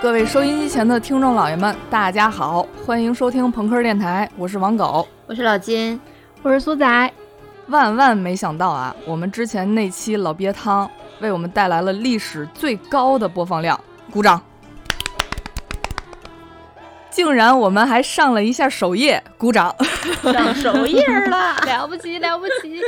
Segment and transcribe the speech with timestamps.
[0.00, 6.00] 各位收音机前的听众老爷们，大家好，欢迎收听朋克电台，我是王狗，我是老金，
[6.40, 7.12] 我是苏仔。
[7.66, 10.88] 万万没想到啊，我们之前那期老鳖汤
[11.20, 14.40] 为我们带来了历史最高的播放量，鼓掌！
[17.10, 19.74] 竟然我们还上了一下首页，鼓掌！
[20.22, 22.80] 上首页了， 了不起了不起！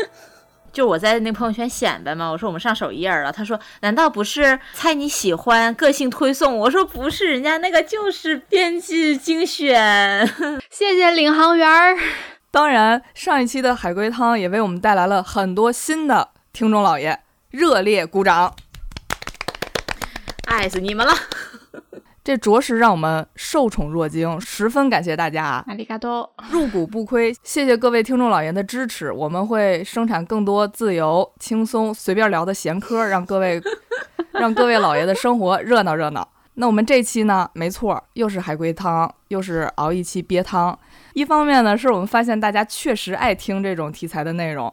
[0.73, 3.33] 就我在那朋友圈显摆嘛，我说我们上首页了。
[3.33, 10.27] 他说：“难道不是猜你喜欢个性推送？”我说：“不是，人家那个就是编辑精选。
[10.71, 11.97] ”谢谢领航员儿。
[12.51, 17.19] 当然，上一期的海龟汤也为我们带来了很多新的听众老爷，
[17.51, 18.55] 热烈鼓掌！
[20.47, 21.13] 爱死你们了！
[22.23, 27.35] 这着实让我们受宠若惊，十分感谢大家，阿里嘎多，入股不亏。
[27.43, 33.59] 谢谢各位听众老爷的支持，我们会生产更多自由、轻松、随便聊的闲嗑，让各位
[34.33, 36.29] 让各位老爷的生活热闹热闹。
[36.55, 40.79] 那我们这期呢，没错，又是海龟汤，又是熬一期鳖汤。
[41.15, 44.71] 一方面呢，是我们发现大家确实爱听这种题材的内容，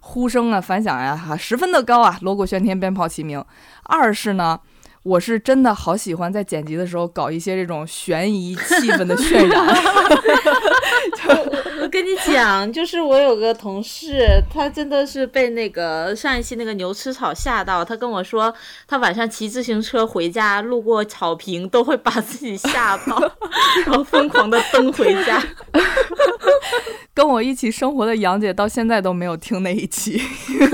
[0.00, 3.44] 呼声啊、反响呀，哈，十分的高啊，锣鼓喧天，鞭炮齐鸣。
[3.82, 4.58] 二是呢。
[5.06, 9.64] 我是真的好喜欢在剪辑的时候搞一些这种悬疑气氛的渲染。
[11.86, 17.84] 我跟你讲，就是我有个同事，他真的是被那个上一期那个牛吃草吓到。
[17.84, 18.52] 他跟我说，
[18.88, 23.16] 他晚上骑自行车回家，路过草坪都会把自己吓到，
[23.86, 25.40] 然后疯狂的蹬回家。
[27.14, 30.20] 跟我一起生活的杨姐到现在都没有听那一期，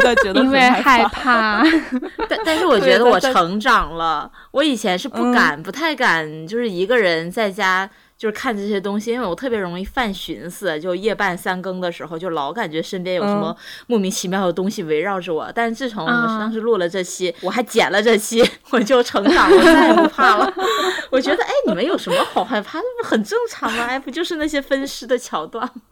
[0.03, 1.63] 她觉得因为害怕。
[2.27, 4.33] 但但是我觉得我成长了。
[4.51, 7.89] 我以前是不敢、不太敢，就是一个人在家
[8.23, 13.57] 就是看这些东西，因为我特别容易犯寻思，就夜半三更的时候，就老感觉身边有什么
[13.89, 15.51] 莫名其妙的东西围绕着我。
[15.53, 20.55] 但是自从我们当时录了这期，我还剪了这期，我就成长了， 再也不怕了。
[21.11, 22.79] 我觉得，哎，你们有什么好害怕？
[22.79, 23.87] 那不很正常吗？
[23.91, 25.83] 哎，不就是那些分尸的桥段吗？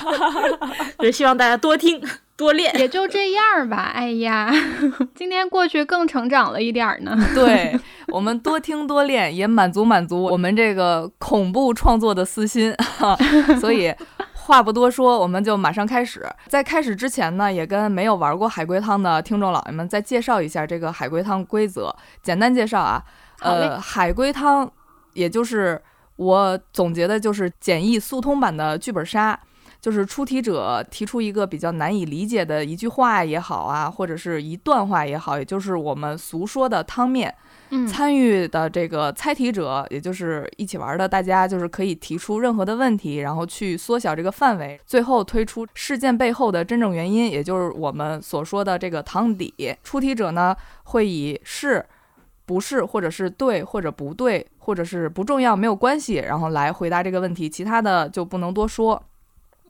[1.00, 2.02] 就希望大家多听。
[2.36, 3.92] 多练也就这样吧。
[3.94, 4.52] 哎呀，
[5.14, 7.16] 今天过去更成长了一点儿呢。
[7.34, 7.78] 对
[8.08, 12.74] 我们多听多练，也满足满足我们这个恐怖创作的私心。
[13.60, 13.94] 所以
[14.32, 16.26] 话不多说，我们就马上开始。
[16.48, 21.94] 在开始之前呢，也跟没有玩过海龟汤的听众老爷们再介绍一下这个海龟汤规则。
[22.22, 23.02] 简单介绍啊，
[23.40, 24.70] 呃，海龟汤
[25.12, 25.80] 也就是
[26.16, 29.38] 我总结的就是简易速通版的剧本杀。
[29.84, 37.34] 就是出题者提出一个比较难以理解的一句话也好啊，或者是一段话也好，也就是我们俗说的汤面。
[37.68, 49.52] 嗯，参与的这个猜题者，也就是一起玩的大家，就是可以提出任何的问题，然后去缩小这个范围，最后推出事件背后的真正原因，也就是我们所说的这个汤底。
[49.82, 51.84] 出题者呢，会以是、
[52.46, 59.02] 不是，或者是对或者不对，或者是不重要没有关系，然后来回答这个问题，其他的就不能多说。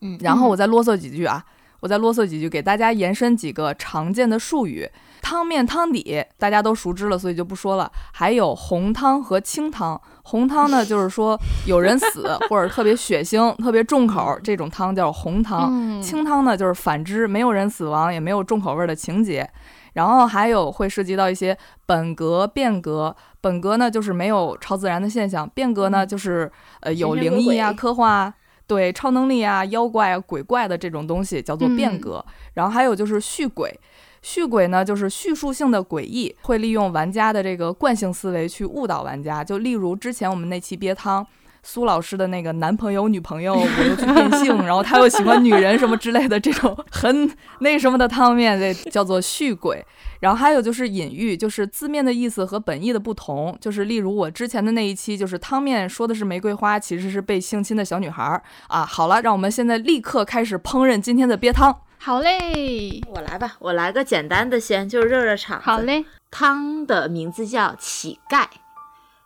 [0.05, 1.43] 嗯，然后我再啰嗦几句啊，
[1.81, 4.89] 我再啰嗦几句，给大家延伸几个常见的术语。
[5.23, 7.91] 汤面汤底大家都熟知了，所以就不说了。
[8.13, 9.99] 还有红汤和清汤。
[10.25, 16.03] 红汤呢， 就是说有人死 或者特别血腥、特别重口，这种汤叫红汤。
[16.03, 19.49] 清汤呢，就是反之，没有人死亡，也没有重口味的情节。
[19.95, 23.17] 然后还有会涉及到一些本格、变革。
[23.41, 26.51] 本格呢，就是没有超自然的现象；变革呢，就是
[26.81, 28.35] 呃有灵异啊、科幻啊。
[28.67, 33.79] 对超能力啊、妖怪啊、鬼怪的这种东西叫做变革，然后还有就是续鬼，
[34.23, 39.45] 续鬼呢就是叙述性的诡异，会利用玩家的这个惯性思维去误导玩家。
[39.45, 41.27] 就例如之前我们那期憋汤，
[41.67, 47.29] 苏老师的那个男朋友、女朋友，我又去变性，然后他又喜欢女人什么之类的这种很
[47.61, 49.85] 那什么的汤面，这叫做续鬼。
[50.21, 53.57] 然后还有就是隐喻，就是字面的意思和本意的不同。
[53.61, 58.85] 就是例如我之前的那一期，就是汤面说的是玫瑰花，其实是被性侵的小女孩儿啊。
[58.85, 61.75] 好了，让我们现在立刻开始烹饪今天的鳖汤。
[61.99, 65.59] 好嘞，我来吧，我来个简单的先，就热热场。
[65.63, 68.45] 好嘞，汤的名字叫乞丐，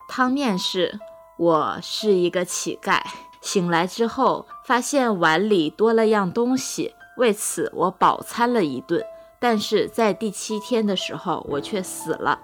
[0.09, 0.99] 汤面是
[1.38, 3.00] 我是一个乞丐，
[3.40, 9.00] 醒来之后发现碗里多了样东西，为此我饱餐了一顿。
[9.38, 12.40] 但是在第七天的时候，我却死了。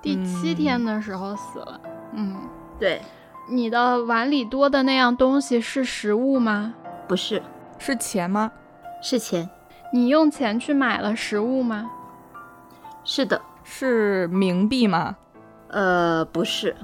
[0.00, 1.80] 第七天的时候死了。
[2.12, 2.48] 嗯，
[2.78, 3.02] 对。
[3.48, 6.74] 你的碗里多的那样东西是食物吗？
[7.08, 7.42] 不是。
[7.76, 8.52] 是钱吗？
[9.02, 9.50] 是钱。
[9.92, 11.90] 你用钱去买了食物吗？
[13.02, 13.42] 是的。
[13.74, 15.16] 是冥币吗？
[15.68, 16.76] 呃，不是。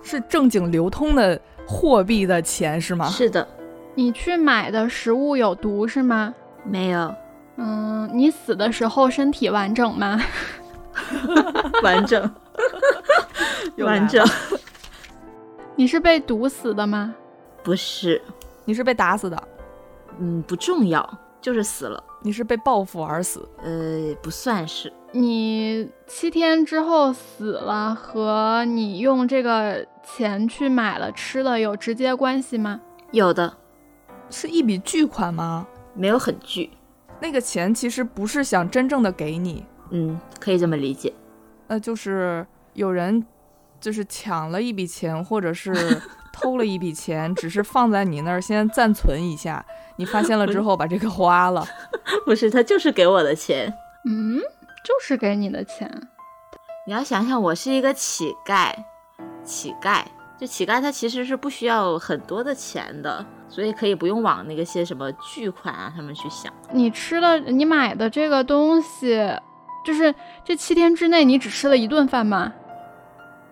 [0.00, 3.08] 是正经流通的货币的钱是吗？
[3.08, 3.46] 是的。
[3.96, 6.32] 你去买的食物有毒是吗？
[6.62, 7.12] 没有。
[7.56, 10.20] 嗯，你死的时候身体完整吗？
[11.82, 12.30] 完整，
[13.78, 14.24] 完整。
[15.74, 17.12] 你是被毒死的吗？
[17.64, 18.22] 不是，
[18.64, 19.42] 你是被打死的。
[20.20, 22.00] 嗯，不重要，就是死了。
[22.22, 23.46] 你是被报复而死？
[23.64, 24.92] 呃，不算是。
[25.16, 32.82] 你七天之后死了，和你用这个钱去买了吃的有直接关系吗？
[33.12, 33.56] 有的，
[34.28, 35.66] 是一笔巨款吗？
[35.94, 36.68] 没有很巨。
[37.18, 39.64] 那个钱其实不是想真正的给你。
[39.90, 41.10] 嗯，可以这么理解。
[41.66, 43.24] 那就是有人
[43.80, 45.72] 就是抢了一笔钱，或者是
[46.30, 49.64] 偷了一笔钱，只是放在你那儿先暂存一下。
[49.96, 51.66] 你发现了之后把这个花了？
[52.26, 53.72] 不是，他就是给我的钱。
[54.04, 54.40] 嗯。
[54.86, 55.90] 就是给你的钱，
[56.86, 58.72] 你要想想，我是一个乞丐，
[59.42, 60.04] 乞丐
[60.38, 66.52] 就乞丐，他其实是不需要很多的钱的，所以可以不用往那个些什么巨款啊他们去想。
[66.70, 69.28] 你吃了，你买的这个东西，
[69.84, 72.52] 就是这七天之内你只吃了一顿饭吗？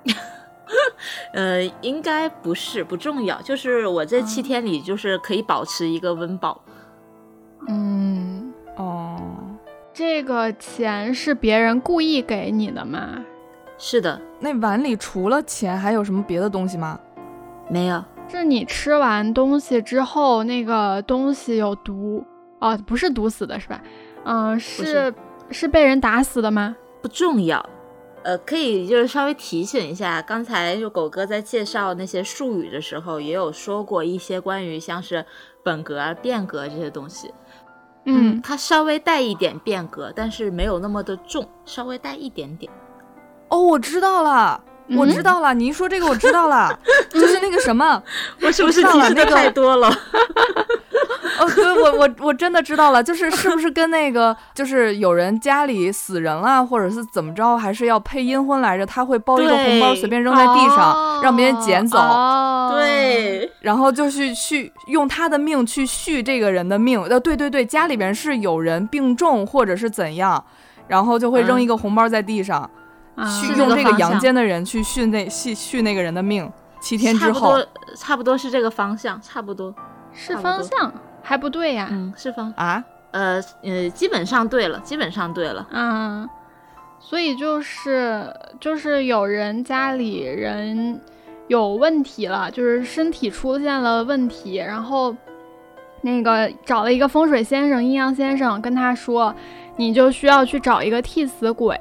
[1.34, 6.62] 呃，应该不是，不重要，就是我这七天里就是可以保持一个温饱。
[7.66, 9.33] 嗯，哦。
[9.94, 13.24] 这个钱是别人故意给你的吗？
[13.78, 14.20] 是的。
[14.40, 16.98] 那碗里除了钱还有什么别的东西吗？
[17.70, 18.04] 没有。
[18.28, 22.24] 是你吃完东西之后，那个东西有毒
[22.58, 23.80] 哦，不是毒死的是吧？
[24.24, 25.14] 嗯，是
[25.50, 26.74] 是被人打死的吗？
[27.00, 27.64] 不重要。
[28.24, 35.24] 呃，可以就是稍微提醒一下，刚才就狗哥在介绍那些术语的时候，也有说过一些关于像是
[35.62, 37.32] 本格、变革这些东西。
[38.06, 42.70] 嗯，它稍微带一点变革，但是没有那么的重，稍微带一点点。
[43.48, 44.62] 哦，我知道了，
[44.96, 45.54] 我知道了。
[45.54, 46.76] 你一说这个，我知道了，
[47.10, 48.02] 就是那个什么，
[48.42, 49.88] 我是不是提示的太多了？
[51.40, 58.86] 哦，对，我我我真的知道了，就是是不是跟那个，就是有人家里死人了，或者是怎么着，还是要配阴婚来着？
[58.86, 61.98] 他会包一个红包，随便扔在地上，让别人捡走。
[62.70, 67.02] 对，然后就是去用他的命去续这个人的命。
[67.02, 70.44] 呃，对对对，家里边是有人病重或者是怎样，
[70.86, 72.70] 然后就会扔一个红包在地上，
[73.16, 76.50] 去用这个阳间的人去续那续续那个人的命。
[76.80, 77.58] 七天之后，
[77.96, 79.74] 差不多是这个方向，差不多
[80.12, 80.92] 是方向。
[81.26, 86.28] 还不对呀，嗯，是方啊，呃呃，基本上对了，基本上对了，嗯，
[87.00, 88.30] 所以就是
[88.60, 91.00] 就是有人家里人
[91.48, 95.16] 有问题了，就是身体出现了问题，然后
[96.02, 99.34] 那个找了一个风水先生、阴阳先生跟他说，
[99.76, 101.74] 你就需要去找一个替死鬼，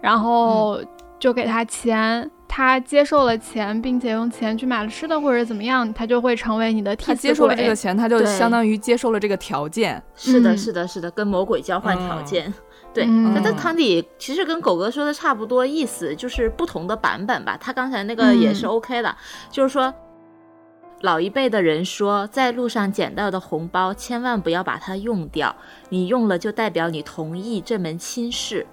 [0.00, 0.80] 然后
[1.18, 2.30] 就给他钱。
[2.52, 7.14] 他接受了钱，并且用钱去买了吃的，或者怎么样，他就会成为你的替死鬼。
[7.14, 10.02] 他接受了这个钱，他就相当于接受了这个条件。
[10.16, 12.52] 是的，是的，是的，跟魔鬼交换条件。
[12.92, 17.56] 对，那这汤底其实跟狗哥说的差不多意思，就是不同的版本吧。
[17.56, 19.16] 他刚才那个也是 OK 的，
[19.48, 19.94] 就是说，
[21.02, 25.54] 老一辈的人说，在路上捡到的红包，千万不要把它用掉，
[25.90, 28.66] 你用了就代表你同意这门亲事。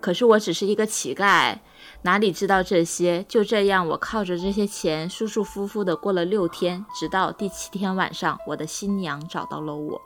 [0.00, 1.56] 可是我只是一个乞丐。
[2.02, 3.24] 哪里知道这些？
[3.24, 10.00] 就这样，我靠着这些钱，舒舒服服的过了六天，直到第七天晚上，我的新娘找到了我。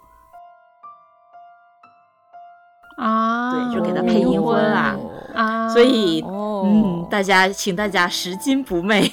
[2.96, 4.96] 啊，对，就给他配阴婚啊。
[5.34, 9.12] 啊，所以，嗯，大家，请大家拾金不昧。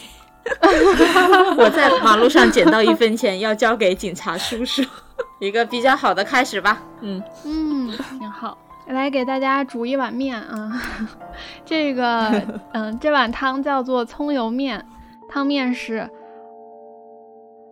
[1.58, 4.82] 我在马路上捡到一分钱，要交给警察叔叔，
[5.42, 6.82] 一个比较好的开始吧。
[7.02, 8.58] 嗯嗯，挺好。
[8.88, 10.72] 来给大家煮一碗面啊，
[11.66, 12.32] 这个
[12.74, 14.86] 嗯，这碗汤叫做葱油面，
[15.28, 16.10] 汤面是，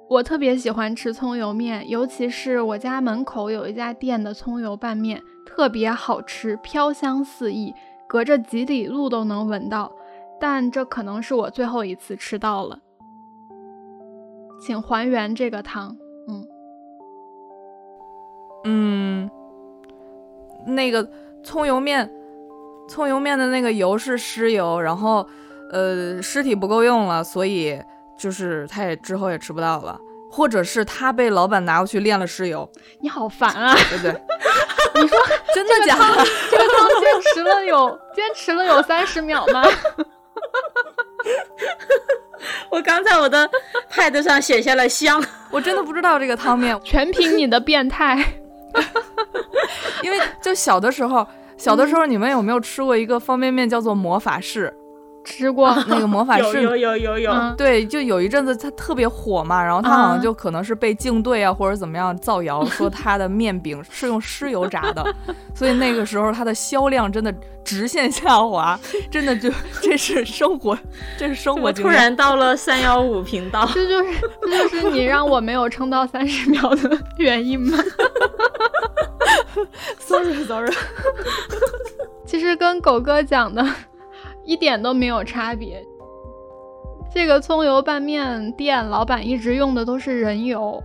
[0.10, 7.74] 我特别喜欢吃葱油面，尤其是我家门口有一家店的葱油拌面，特别好吃，飘香四溢，
[8.08, 9.92] 隔着几里路都能闻到。
[10.38, 12.80] 但这可能是我最后一次吃到了，
[14.60, 15.96] 请还原这个汤，
[16.28, 16.48] 嗯，
[18.66, 19.05] 嗯。
[20.66, 21.08] 那个
[21.44, 22.10] 葱油面，
[22.88, 25.28] 葱油面的那个油是尸油，然后，
[25.72, 27.82] 呃，尸体不够用了，所以
[28.18, 30.00] 就是他也之后也吃不到了，
[30.32, 32.70] 或者是他被老板拿过去炼了尸油。
[33.02, 34.12] 你好烦啊，对不对？
[35.02, 35.18] 你说
[35.54, 36.26] 真的假的？
[36.50, 39.64] 这个汤坚持了有坚持了有三十秒吗？
[42.70, 43.50] 我刚在我的
[43.92, 48.24] pad 上写下了香，我真的不知道这个汤面，全凭你的变态。
[50.04, 51.26] 因为就小的时候，
[51.58, 54.74] 小的时候你们有没有吃过一个方便面叫做魔法士？
[55.26, 65.04] 吃过 那个魔法师，有有有有有，对，就有一阵子他特别火嘛，然后他好像就可能是被竞队啊或者怎么样造谣 说他的面饼是用尸油炸的，
[65.54, 68.80] 所以那个时候他的销量真的直线下滑，
[69.10, 69.52] 真的就
[69.82, 70.78] 这是生活，
[71.18, 71.74] 这是生活。
[71.74, 77.78] 突然到了三幺五频道， 这就是这就是你让我没有撑到三十秒的原因吗
[80.00, 80.72] ？Sorry Sorry，
[82.26, 83.66] 其实跟狗哥讲的。
[84.46, 85.84] 一点都没有差别。
[87.14, 90.82] 这个葱油拌面店老板一直用的都是人油，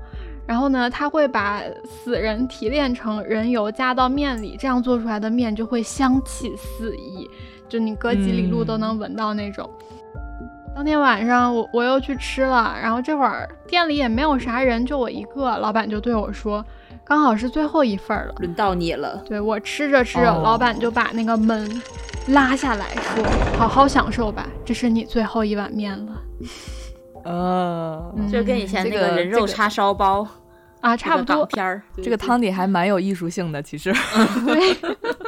[0.47, 7.29] 然后呢，他会把死人提炼成人油加到面里，这样做出来的面就会香气四溢，
[7.69, 9.69] 就你隔几里路都能闻到那种。
[10.73, 16.65] 当天晚上我我又去吃了，然后这会儿店里也没有啥人，就我一个，老板就对我说。
[17.05, 19.21] 刚好是最后一份了，轮到你了。
[19.27, 21.69] 对我吃着吃着，老板就把那个门
[22.33, 23.25] 拉下来说
[23.59, 26.13] ：“好好享受吧，这是你最后一碗面了。”
[27.25, 30.27] 呃，就跟以前那个人肉叉烧包
[30.81, 31.45] 啊差不多。
[31.47, 33.93] 片儿，这个汤底还蛮有艺术性的，其实。
[34.47, 34.75] 对，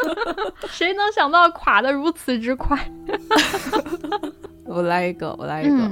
[0.69, 2.79] 谁能想到垮的如此之快？
[4.65, 5.91] 我来一个，我来一个，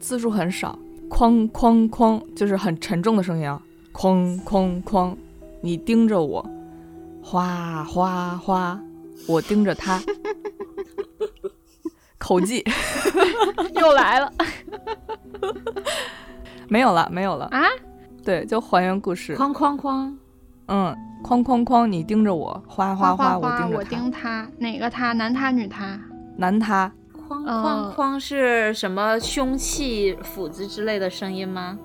[0.00, 0.78] 字数很少，
[1.10, 3.60] 哐哐哐，就是很沉重的声音啊，
[3.92, 5.14] 哐哐哐。
[5.60, 6.46] 你盯着我，
[7.22, 8.80] 哗哗哗，
[9.26, 10.00] 我盯着他，
[12.18, 12.64] 口技
[13.80, 14.32] 又来了，
[16.68, 17.62] 没有了，没有了啊？
[18.24, 20.12] 对，就还原故事，哐哐哐，
[20.68, 25.12] 嗯，哐哐哐，你盯着我，哗哗哗，我盯着我盯他，哪个他？
[25.12, 26.00] 男他女他？
[26.36, 26.90] 男他。
[27.26, 31.78] 哐哐哐是什么凶器、斧子之类的声音吗？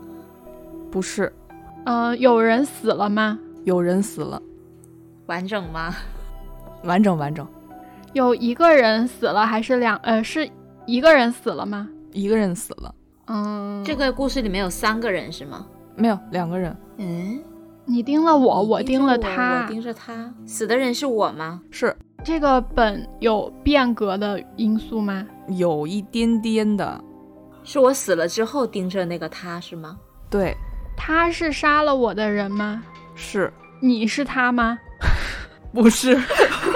[0.91, 1.31] 不是，
[1.86, 3.39] 嗯，有人死了吗？
[3.63, 4.41] 有人死了，
[5.27, 5.96] 完整吗？
[6.83, 7.48] 完整完整。
[8.13, 9.95] 有一个人死了还是两？
[9.98, 10.50] 呃，是
[10.86, 11.88] 一个人死了吗？
[12.12, 12.93] 一个人死了。
[13.27, 15.67] 嗯，这个故事里面有三个人是吗？
[15.95, 16.75] 没有，两个人。
[16.98, 17.39] 嗯，
[17.86, 20.33] 你盯了我，我盯了他，我盯着他。
[20.45, 21.62] 死的人是我吗？
[21.69, 21.95] 是。
[22.24, 25.25] 这个本有变革的因素吗？
[25.50, 27.00] 有一点点的。
[27.63, 29.95] 是我死了之后盯着那个他是吗？
[30.29, 30.55] 对。
[30.98, 32.83] 他是杀了我的人吗？
[33.13, 33.53] 是。
[33.79, 34.77] 你是他吗？
[35.73, 36.17] 不是，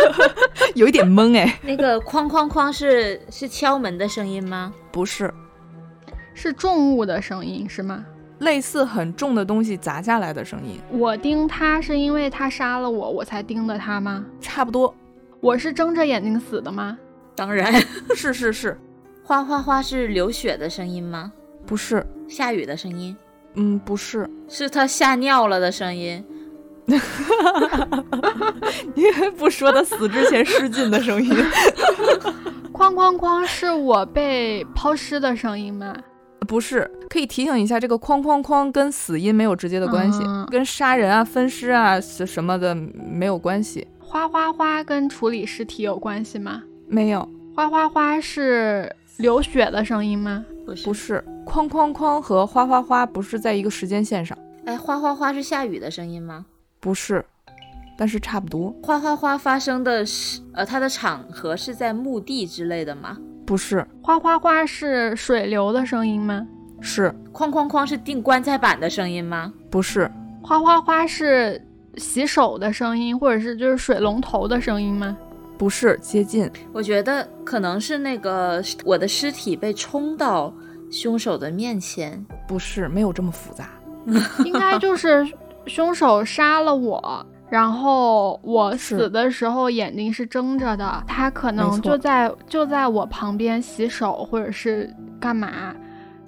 [0.76, 1.60] 有一点懵哎。
[1.64, 4.74] 那个哐哐哐是是敲门的声音吗？
[4.92, 5.34] 不是，
[6.34, 8.06] 是重物的声音是吗？
[8.40, 10.80] 类似很重的东西砸下来的声音。
[10.92, 14.26] 我盯他是因为他杀了我，我才盯的他吗？
[14.42, 14.94] 差不多。
[15.40, 16.98] 我是睁着眼睛死的吗？
[17.36, 17.74] 当然
[18.16, 18.78] 是是是。
[19.24, 21.32] 哗哗哗是流血的声音吗？
[21.66, 22.06] 不是。
[22.28, 23.16] 下雨的声音？
[23.56, 24.30] 嗯，不是。
[24.50, 26.24] 是他吓尿了的声音。
[28.96, 29.06] 你
[29.38, 31.30] 不说他死之前失禁的声音。
[32.74, 35.96] 哐哐哐，是我被抛尸的声音吗？
[36.48, 40.22] 不是，可以提醒一下，这个哐哐哐跟死因没有直接的关系，
[40.52, 43.88] 跟杀人啊、分尸啊是什么的没有关系。
[44.00, 46.62] 哗哗哗跟处理尸体有关系吗？
[46.88, 47.28] 没有。
[47.56, 50.44] 哗哗哗是流血的声音吗？
[50.66, 51.24] 不是，不是。
[51.46, 54.38] 哐哐哐和哗哗哗不是在一个时间线上。
[54.66, 56.46] 哎，哗哗哗是下雨的声音吗？
[56.84, 57.24] 不是，
[57.98, 58.76] 但是差不多。
[58.84, 63.18] 哗哗哗发生的是，呃，它的场合是在墓地之类的吗？
[63.46, 63.88] 不是。
[64.02, 66.46] 哗哗哗是水流的声音吗？
[66.82, 67.16] 是。
[67.32, 69.54] 哐哐哐是钉棺材板的声音吗？
[69.70, 70.12] 不是。
[70.42, 75.18] 哗哗哗是洗手的声音，或者是就是水龙头的声音吗？
[75.58, 76.52] 不是，接近。
[76.74, 80.54] 我觉得可能是那个我的尸体被冲到
[80.92, 82.26] 凶手的面前。
[82.46, 83.70] 不是，没有这么复杂。
[84.44, 85.26] 应该就是。
[85.66, 95.74] 凶手杀了我，然后我死的时候眼睛是睁着的，他可能就在就在我旁边洗手或者是干嘛，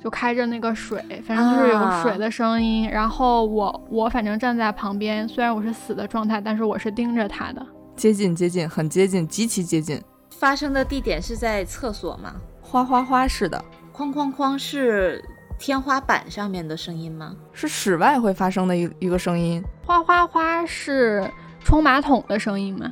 [0.01, 2.89] 就开着那个水，反正就是有水的声音。
[2.89, 7.65] 然后我我反正站在旁边，虽然我是死的状态，但是我是盯着他的，
[7.95, 10.01] 接近接近，很接近，极其接近。
[10.29, 12.35] 发生的地点是在厕所吗？
[12.61, 13.63] 哗哗哗似的，
[13.93, 15.23] 哐哐哐是。
[15.57, 17.35] 天花板上面的声音吗？
[17.53, 19.63] 是室外会发生的一一个声音。
[19.85, 22.91] 哗哗哗是冲马桶的声音吗？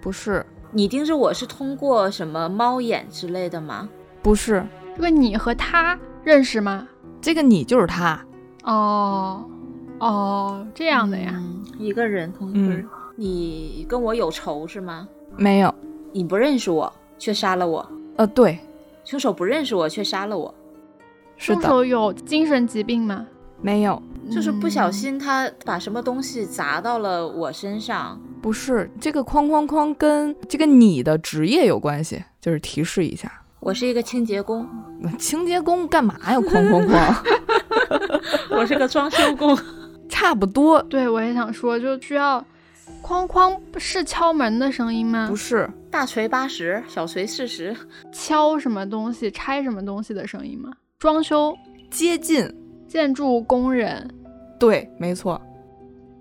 [0.00, 0.44] 不是。
[0.70, 3.88] 你盯着我是通过什么猫眼之类的吗？
[4.22, 4.64] 不是。
[4.96, 6.88] 这个你和他认识吗？
[7.20, 8.24] 这个你就是他。
[8.64, 9.44] 哦
[9.98, 11.42] 哦，这样的呀。
[11.78, 12.86] 一个人同一个人。
[13.16, 15.08] 你跟我有仇是吗？
[15.36, 15.74] 没有。
[16.12, 17.90] 你不认识我却杀了我。
[18.16, 18.58] 呃，对。
[19.04, 20.54] 凶手不认识我却杀了我。
[21.38, 23.26] 凶手有精神疾病吗？
[23.62, 28.20] 没有，就是不小心他把什么东西砸到了我身上。
[28.42, 33.32] 不是，这个哐哐哐跟这个你的职业有关系，就是提示一下。
[33.60, 34.68] 我是一个清洁工。
[35.18, 36.36] 清洁工干嘛呀？
[36.38, 37.14] 哐哐哐！
[38.56, 39.58] 我是个装修工。
[40.08, 40.80] 差不多。
[40.82, 42.44] 对，我也想说，就需要
[43.02, 45.26] 哐哐是敲门的声音吗？
[45.28, 47.76] 不是，大锤八十，小锤四十，
[48.12, 50.70] 敲什么东西、拆什么东西的声音吗？
[50.98, 51.56] 装修
[51.88, 52.52] 接近
[52.88, 54.10] 建筑工人。
[54.58, 55.40] 对，没错。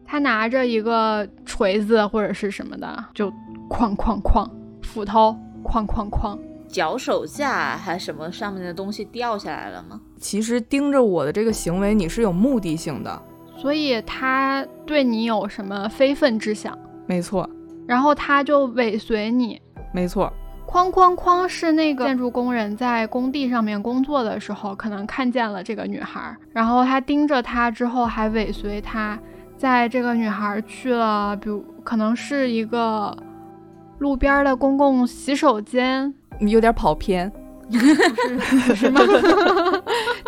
[0.05, 3.27] 他拿着一个锤子或者是什么的，就
[3.67, 4.48] 哐哐哐，
[4.84, 6.38] 斧头哐哐哐。
[6.67, 10.00] 脚手架还什么上面的东西掉下来了吗？
[10.19, 13.22] 其实盯着我的这个行为，你是有目的性的，
[13.57, 16.77] 所以他对你有什么非分之想？
[17.07, 17.50] 没错。
[17.88, 19.60] 然后他就尾随你，
[19.91, 20.31] 没错。
[20.68, 29.18] 哐哐哐是那个建筑工人在工地上面工作的时候，可能看见了这个女孩，然后他盯着她之后还尾随她，
[29.58, 33.16] 在这个女孩去了，比如可能是一个
[34.00, 36.14] 路边的公共洗手间。
[36.40, 37.32] 你有点跑偏，
[37.72, 39.02] 不是吗？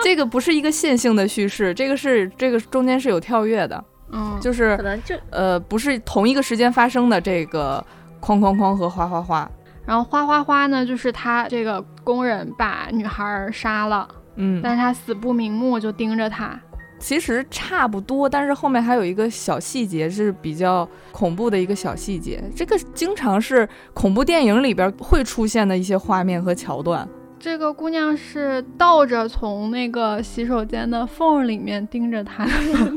[0.01, 7.85] 这个不是一个线性的叙事，这个是这个中间是有跳跃的，嗯，就是可能就呃不是同一个时间发生的这个
[8.21, 9.51] 哐哐哐和哗哗哗，
[9.89, 16.59] 然后花花花呢，就是他这个工人把女孩杀了，嗯，但是他死不瞑目，就盯着她。
[16.99, 27.09] 其实差不多，但是后面还有一个小细节是比较恐怖的一个小细节，这个经常是恐怖电影里边会出现的一些画面和桥段。
[27.39, 32.45] 这个姑娘是倒着从那个洗手间的缝里面盯着他，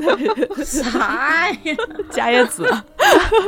[0.63, 1.75] 啥呀？
[2.09, 2.63] 伽椰子，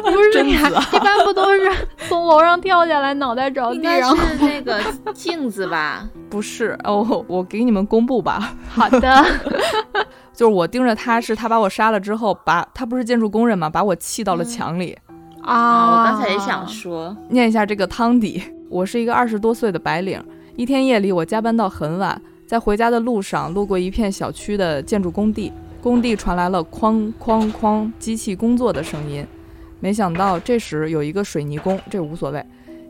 [0.04, 1.70] 不是呀，一般不都是
[2.08, 4.82] 从楼上跳下来，脑袋着地，然后是那个
[5.14, 6.08] 镜子吧？
[6.30, 8.56] 不是哦，我给你们公布吧。
[8.70, 9.26] 好的，
[10.34, 14.98] 就是我盯着他，是他把我杀了之后，把他不是建筑工人嘛，把我砌到了墙里
[15.42, 16.00] 啊。
[16.00, 18.42] 我刚才也想说，念一下这个汤底。
[18.68, 20.22] 我是一个二十多岁的白领。
[20.58, 29.28] 一天夜里，我加班到很晚，在回家的路上路过一片小区的建筑工地，工地传来了哐哐哐机器工作的声音。
[29.82, 32.42] 没想到这时有一个水泥工，这无所谓，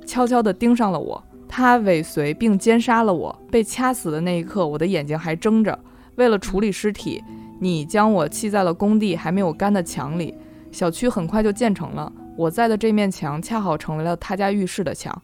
[0.05, 1.21] 悄悄地盯上了我。
[1.47, 3.35] 他尾随并奸杀了我。
[3.49, 5.77] 被掐死的那一刻，我的眼睛还睁着。
[6.17, 7.23] 为了处理尸体，
[7.59, 10.35] 你将我砌在了工地还没有干的墙里。
[10.71, 15.19] 小区很快就建成了，我在的这面墙恰好成为了他家浴室的墙。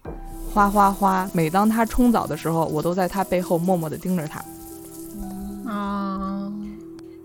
[0.54, 1.30] 哗哗哗！
[1.34, 4.44] 每当他冲澡的时候，我都在他背后默默地盯着他。
[5.70, 6.52] 啊，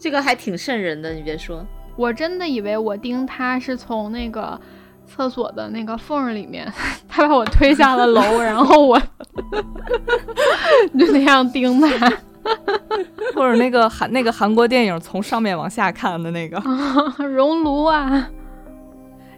[0.00, 4.58] 这个还挺瘆人的，你别说，我真的以为我盯他是从那个
[5.06, 6.72] 厕所的那个缝里面，
[7.08, 8.96] 他把我推下了楼，然后我
[10.98, 11.88] 就那样盯他，
[13.34, 16.62] 或者那个韩那个韩国电影从上面往下看的那个
[17.26, 18.30] 熔炉啊。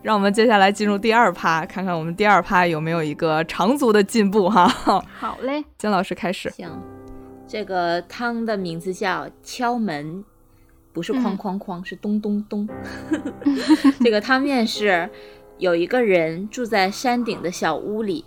[0.02, 4.68] 让我们接下来进入第二趴，看看我们第二趴有没有一个长足的进步哈。
[5.18, 6.48] 好嘞，金老师开始。
[6.50, 6.70] 行，
[7.46, 10.24] 这个汤的名字叫敲门，
[10.92, 12.68] 不是哐哐哐，是咚咚咚。
[14.00, 15.08] 这个汤面是
[15.58, 18.24] 有一个人住在山顶的小屋里，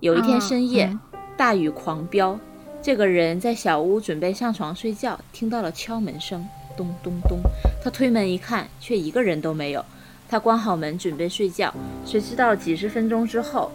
[0.00, 0.96] 有一天深夜，
[1.36, 2.38] 大雨狂飙，
[2.82, 7.38] 这个人在小屋准备上床睡觉，听到了敲门声，咚咚咚。
[7.82, 9.84] 他推门一看，却一个人都没有。
[10.28, 11.72] 他关好门，准备睡觉。
[12.04, 13.70] 谁知道几十分钟之后，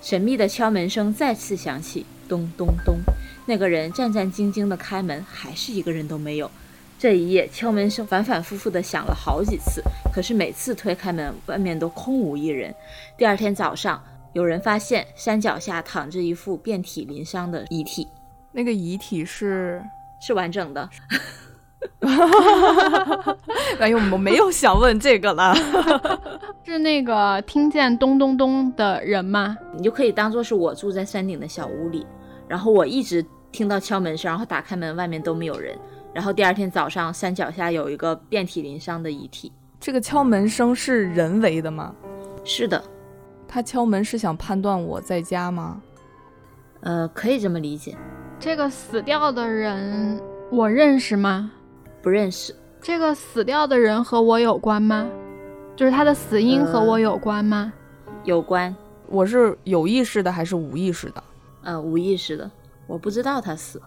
[0.00, 2.96] 神秘的敲门声再次响起，咚咚咚。
[3.46, 6.50] 那个人战战兢兢地开门，还是一个人都没有。
[6.98, 12.74] 这一夜，敲门声反反复复地响了好几次，可是每次推开门，外面都空无一人。
[13.18, 14.02] 第二天早上，
[14.32, 18.08] 有人发现山脚下躺着一副遍体鳞伤的遗体。
[18.52, 19.82] 那个遗体是
[20.20, 20.88] 是完整的。
[23.80, 25.54] 哎呦，我没有想问这个了。
[26.64, 29.56] 是那个听见咚咚咚的人吗？
[29.74, 32.06] 你就可以当做是我住在山顶的小屋里，
[32.48, 35.76] 然后我一直听到敲门声，然后打开门，外面都没有人。
[36.12, 39.52] 然后第二天早上，山脚下有一个遍体鳞伤的遗体。
[39.80, 41.94] 这个敲门声是人为的吗？
[42.44, 42.82] 是的。
[43.46, 45.80] 他敲门是想判断我在家吗？
[46.80, 47.96] 呃，可以这么理解。
[48.38, 50.20] 这个死掉的人
[50.50, 51.50] 我认识吗？
[52.04, 55.08] 不认识这个死掉的人和我有关吗？
[55.74, 57.72] 就是他的死因和我有关吗？
[58.24, 58.76] 有关。
[59.08, 61.24] 我是有意识的还是无意识的？
[61.62, 62.50] 呃，无意识的。
[62.86, 63.80] 我不知道他死。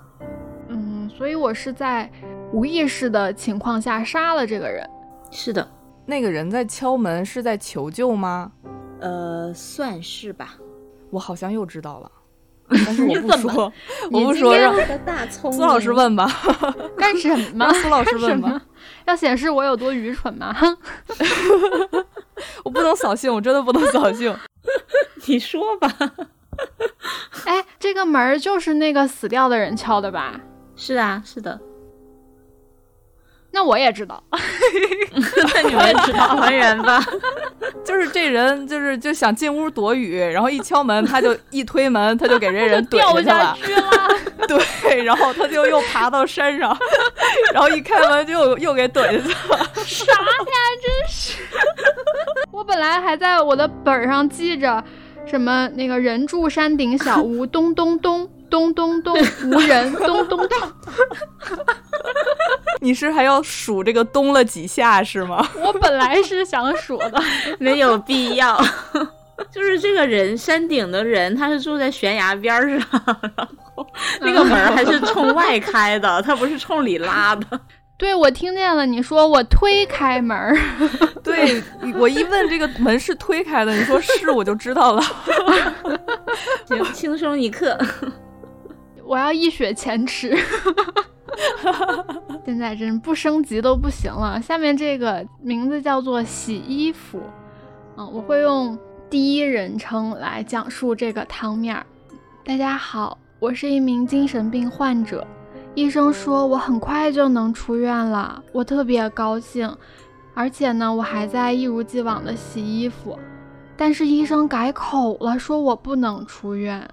[0.70, 2.12] 嗯，所以我是在
[2.52, 4.84] 无意识的情况下杀了这个人。
[5.30, 5.68] 是的。
[6.04, 8.52] 那个人在敲门是在求救吗？
[9.00, 10.56] 呃，算是吧。
[11.12, 12.12] 我好像又知道了。
[12.86, 13.72] 但是我不说，
[14.12, 14.76] 我不说， 让
[15.52, 16.30] 苏老师问吧。
[16.98, 17.72] 干什么？
[17.76, 18.62] 苏老师问吧。
[19.06, 20.54] 要显示我有多愚蠢吗？
[22.64, 24.36] 我不能扫兴，我真的不能扫兴。
[25.28, 25.90] 你说吧。
[27.46, 30.40] 哎，这个门就是那个死掉的人敲的吧？
[30.76, 31.60] 是啊，是的。
[33.58, 37.04] 那我也知道， 那你们知道 还原吧？
[37.84, 44.08] 就是这人，就是就想进屋躲雨，然后一敲门，他就一推门，他就给这人掉下去了。
[44.48, 46.78] 对，然后他就又爬到山上，
[47.52, 49.70] 然后一开门就又给怼下去了。
[49.84, 50.54] 啥呀？
[50.84, 51.42] 真是！
[52.52, 54.84] 我本来还在我的本上记着
[55.26, 58.30] 什么那个人住山顶小屋，咚咚咚。
[58.50, 59.94] 咚咚咚，无人。
[59.94, 60.58] 咚咚咚，
[62.82, 65.48] 你是还要数这个咚了几下是吗？
[65.64, 67.22] 我本来是想数的，
[67.60, 68.60] 没有必要。
[69.52, 72.88] 就是这个人，山顶的人，他是住在悬崖边上，
[73.36, 73.86] 然后
[74.20, 77.60] 那个门还是冲外开的，他不是冲里拉的。
[77.98, 80.36] 对，我听见了，你说我推开门。
[81.24, 81.62] 对
[81.96, 85.02] 我一问这个门是推开的，你说是，我就知道了。
[86.68, 87.78] 行，轻松一刻。
[89.08, 90.38] 我要一雪前耻，
[92.46, 94.42] 现在真不升级都不行了。
[94.42, 97.22] 下面这个名字叫做洗衣服，
[97.96, 98.78] 嗯，我会用
[99.10, 101.82] 第一人称来讲述这个汤面。
[102.44, 105.26] 大家好，我是一名精神病患者，
[105.74, 109.74] 医生说我很快就能出院了，我特别高兴，
[110.34, 113.18] 而且呢，我还在一如既往的洗衣服，
[113.78, 116.86] 但是医生改口了，说我不能出院。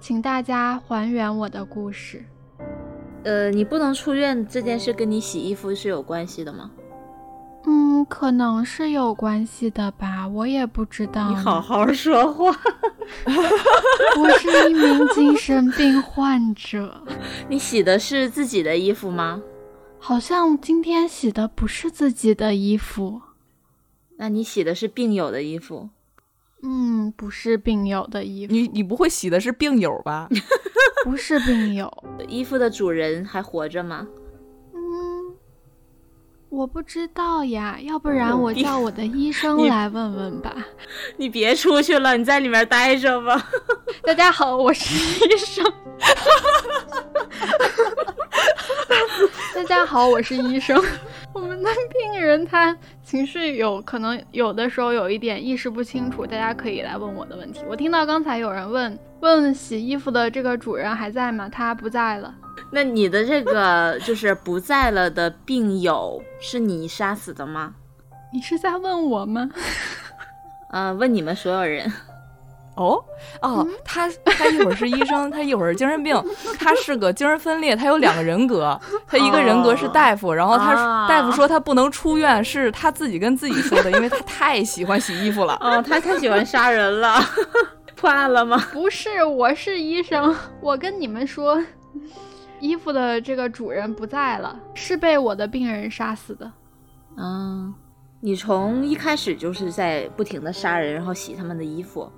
[0.00, 2.24] 请大家还原我的故事。
[3.24, 6.70] 呃，你不能出院这件事跟你洗衣服是有关系的吗？
[7.64, 11.28] 嗯，可能是有关系的吧，我也不知道。
[11.30, 12.56] 你好好说话。
[14.18, 17.02] 我是一名精神病患者。
[17.50, 19.42] 你洗的是自己的衣服吗？
[19.98, 23.22] 好像今天洗的不是自己的衣服。
[24.18, 25.90] 那你洗的是病友的衣服？
[26.68, 28.52] 嗯，不是病友的衣服。
[28.52, 30.28] 你你不会洗的是病友吧？
[31.06, 31.88] 不是病友，
[32.28, 34.04] 衣服的主人还活着吗？
[34.74, 35.36] 嗯，
[36.48, 37.78] 我不知道呀。
[37.80, 40.56] 要不然我叫我的 医生来问问吧。
[41.16, 43.48] 你别出去了，你在里面待着吧。
[44.02, 44.92] 大家好，我是
[45.28, 45.64] 医生。
[49.54, 50.82] 大家好，我是医生。
[51.36, 52.74] 我们的病人他。
[53.04, 57.60] 情绪有可能有的时候有一点意识不清楚，大家可以来问我的问题。
[57.68, 61.48] 我听到刚才有人问问洗衣服的这个主人还在吗？
[61.48, 62.34] 他不在了。
[62.72, 67.74] 那你的这个就是不在了的病友是你杀死的吗？
[68.32, 69.48] 你是在问我吗？
[70.72, 71.92] 嗯， 问你们所有人。
[72.76, 73.02] 哦
[73.40, 76.14] 哦，他他一会儿是医生，他一会儿是精神病，
[76.58, 85.56] 他是个精神分裂，他有两个人格，他一个人格是大夫，然后他大夫说他不能出院，是他自己跟自己说的，因为他太喜欢洗衣服了。
[85.60, 87.18] 哦，他太喜欢杀人了，
[87.96, 88.62] 破案了吗？
[88.72, 91.58] 不是，我是医生，我跟你们说，
[92.60, 96.52] 衣服的这个主人不在了，是被我的病人杀死的。
[97.16, 97.74] 嗯，
[98.20, 102.12] 你从一开始就是在不停的杀人，然后洗他们的衣服。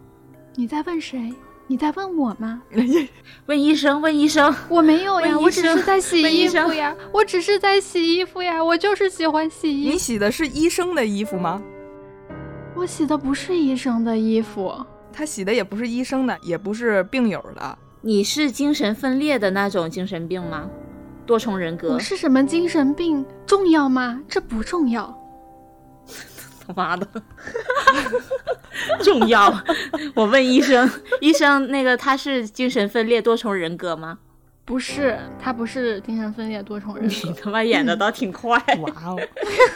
[0.59, 1.33] 你在问谁？
[1.69, 2.61] 你在问我吗？
[3.47, 4.53] 问医生，问医生。
[4.69, 6.97] 我没有呀，我只是在洗衣服呀。
[7.13, 9.89] 我只是在洗衣服呀，我就是喜欢洗衣。
[9.91, 11.63] 你洗的是医生的衣服吗？
[12.75, 14.75] 我洗的不是医生的衣服。
[15.13, 17.79] 他洗的也不是医生的，也不是病友的。
[18.01, 20.69] 你是精神分裂的那种精神病吗？
[21.25, 21.93] 多重人格？
[21.93, 23.25] 我是什么精神病？
[23.47, 24.21] 重要吗？
[24.27, 25.17] 这不重要。
[26.69, 27.09] 他妈的，
[29.03, 29.51] 重要！
[30.15, 30.89] 我问医生，
[31.23, 34.19] 医生，那个他是精神分裂多重人格吗？
[34.67, 37.15] 不是，他不是精神分裂多重人格。
[37.25, 39.19] 你他妈演的倒挺快，哇哦！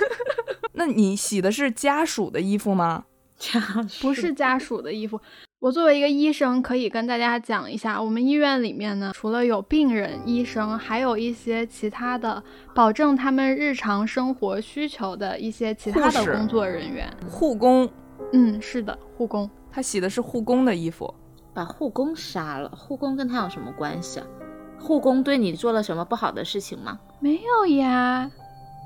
[0.75, 3.05] 那你洗的是家属的衣服吗？
[3.39, 5.19] 家属不是家属的衣服。
[5.63, 12.43] 我作为一个医生，可以跟大家讲一下，我们医院里面呢，除了有病人、医生，还有一些其他的
[12.75, 17.89] 保证他们日常生活需求的一些其他的工作人员，护工。
[18.33, 19.49] 嗯，是的，护工。
[19.71, 21.15] 他洗的是护工的衣服，
[21.55, 22.69] 把护工杀了。
[22.71, 24.27] 护工跟他有什么关系啊？
[24.81, 26.99] 护工对你做了什么不好的事情吗？
[27.21, 28.29] 没有呀，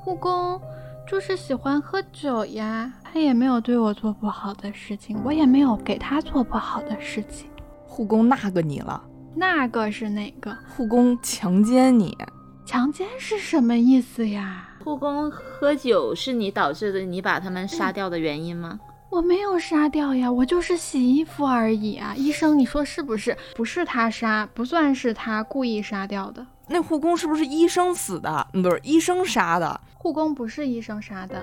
[0.05, 0.61] 护工。
[1.09, 7.49] 就是喜欢喝酒呀，他也没有对我做不好的事情，我也没有给他做不好的事情。
[7.87, 9.01] 护工那个你了？
[9.35, 10.57] 那个是哪个？
[10.69, 12.17] 护工强奸你？
[12.65, 14.69] 强奸是什么意思呀？
[14.83, 18.81] 护工喝酒是你导致的，你把他们杀掉的原因吗？
[19.09, 22.13] 我没有杀掉呀，我就是洗衣服而已啊。
[22.17, 23.37] 医生，你说是不是？
[23.55, 26.45] 不是他杀，不算是他故意杀掉的。
[26.69, 28.47] 那护工是不是医生死的？
[28.53, 29.81] 不是医生杀的。
[29.95, 31.43] 护工不是医生杀的，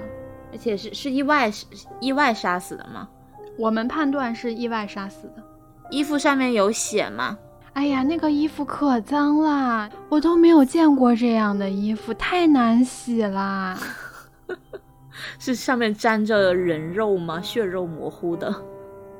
[0.52, 1.66] 而且是是意外是
[2.00, 3.08] 意外杀死的吗？
[3.58, 5.44] 我们判断是意外杀死的。
[5.90, 7.38] 衣服上面有血吗？
[7.74, 13.78] 哎呀，那个衣服可脏啦，我都没有见过这样的衣服，太难洗啦。
[15.40, 17.42] 是上面沾着人肉吗？
[17.42, 18.54] 血肉模糊的，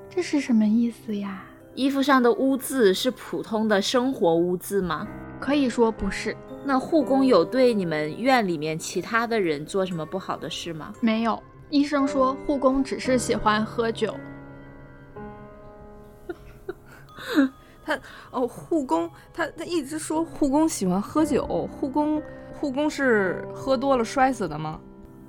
[0.10, 1.44] 这是什么意思呀？
[1.76, 5.08] 衣服上的污渍是普通的生活污渍吗？
[5.40, 6.36] 可以说不是。
[6.66, 10.94] 那护工有对你们院里面其他的人做什么不好的事吗？
[11.02, 14.16] 没有，医生说护工只是喜欢喝酒。
[17.84, 18.00] 他
[18.32, 21.68] 哦，护工，他他一直说护工喜欢喝酒。
[21.68, 22.22] 护工
[22.54, 24.80] 护工是喝多了摔死的吗？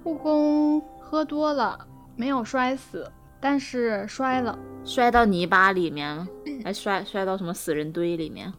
[0.04, 1.76] 护工喝多了
[2.14, 3.10] 没有摔死，
[3.44, 6.26] 但是摔了，摔到泥巴里面，
[6.64, 8.50] 还摔摔到什么死人堆里面？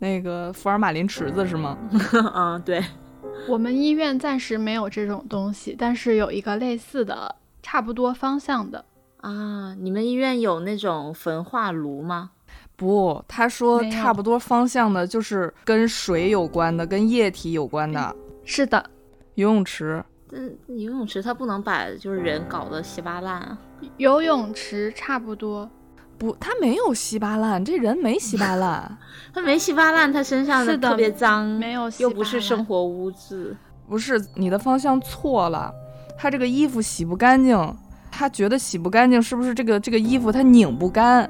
[0.00, 1.78] 那个福尔马林池子是吗？
[2.34, 2.82] 嗯，对。
[3.46, 8.84] 我们医院暂时没有这种东西，但是有一个类似的，差不多方向的
[9.18, 9.72] 啊。
[9.78, 12.32] 你们医院有那种焚化炉吗？
[12.74, 18.16] 不，他说差不多方向的，就是跟水有关的，跟液体有关的。
[18.44, 18.90] 是的，
[19.36, 20.04] 游泳池。
[20.32, 23.58] 嗯，游泳池它不能把就是人搞得稀巴烂啊。
[23.96, 25.70] 游泳池差不多。
[26.18, 28.96] 不，他没有稀巴烂，这人没稀巴烂，
[29.34, 33.54] 他没稀巴烂，他身上的特别脏，没有，又不是生活污渍，
[33.86, 35.70] 不是你的方向错了，
[36.16, 37.76] 他这个衣服洗不干净，
[38.10, 41.28] 他觉得洗不干净，是不是这个这个衣服他拧不干？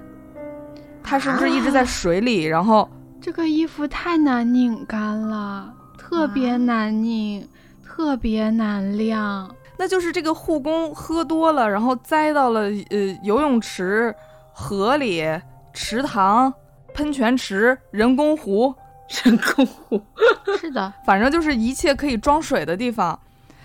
[1.03, 2.45] 他是不是一直在水里？
[2.45, 2.89] 然后
[3.21, 7.45] 这个衣服太难拧干了，特别难拧，
[7.97, 9.51] 特别难晾。
[9.79, 14.15] 那就是这个护工喝多了，然后栽到了呃游泳池。
[14.59, 15.23] 河里、
[15.75, 16.51] 池塘、
[16.95, 18.75] 喷泉池、人工湖、
[19.23, 20.01] 人工湖，
[20.59, 23.19] 是的，反正就是一切可以装水的地方。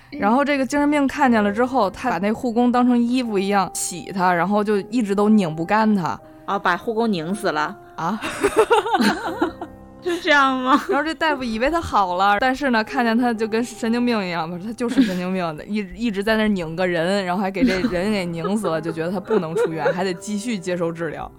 [0.09, 8.19] 然后这个精神病看见了之后，他把那护工当成衣服一样洗他，然后就一直都拧不干他啊，把护工拧死了啊。
[10.11, 10.83] 是这样吗？
[10.89, 21.31] 然后这大夫以为他好了，但是呢，看见他就跟神经病一样，他就是神经病的，一一直在那拧个人，然后还给这人给拧死了，就觉得他不能出院，还得继续接受治疗，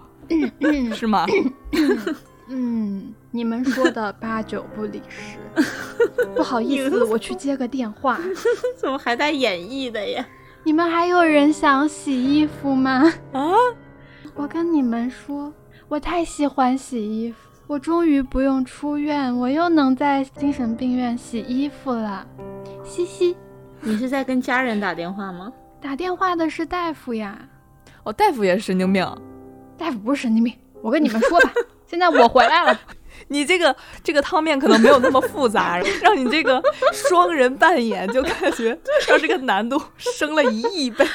[0.95, 1.25] 是吗？
[2.49, 5.37] 嗯，你们说的 八九不离十。
[6.35, 8.19] 不好意思，我去接个电话。
[8.77, 10.25] 怎么还带演绎的呀？
[10.65, 13.11] 你们还有人想洗衣服吗？
[13.31, 13.53] 啊！
[14.35, 15.53] 我跟你们说，
[15.87, 17.37] 我太喜欢洗衣服。
[17.65, 22.27] 我终于不用出院，我又能在精神病院洗衣服了。
[22.83, 23.35] 嘻嘻，
[23.79, 25.51] 你是在跟家人打电话吗？
[25.81, 27.39] 打电话的是大夫呀。
[28.03, 29.07] 哦，大夫也是神经病。
[29.77, 31.53] 大夫不是神经病，我跟你们说吧，
[31.87, 32.79] 现在我回来了。
[33.29, 33.73] 你这个
[34.03, 41.07] 这个汤面可能没有那么复杂， 让你这个双人扮演就感觉让这个难度升了一亿倍。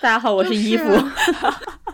[0.00, 0.84] 大家好，我是衣服。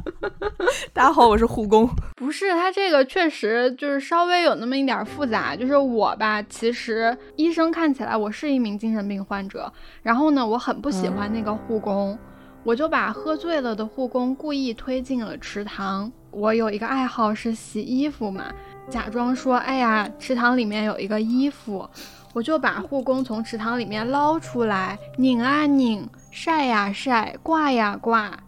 [0.92, 1.88] 大家好，我是护工。
[2.16, 5.54] 不是他这个确实就是稍微有那么一点复杂。
[5.54, 9.72] 就是我吧，其实医生看起来我是一名精神病患者。
[10.02, 12.18] 然后呢，我很不喜欢那个护工，
[12.64, 16.11] 我就把喝醉了的护工故意推进了池塘。
[16.30, 18.44] 我有一个爱好是洗衣服嘛，
[18.90, 21.88] 假装说，哎呀，池塘里面有一个衣服，
[22.34, 28.38] 我就把护工从池塘里面捞出来，拧啊拧，晒呀晒，挂呀挂。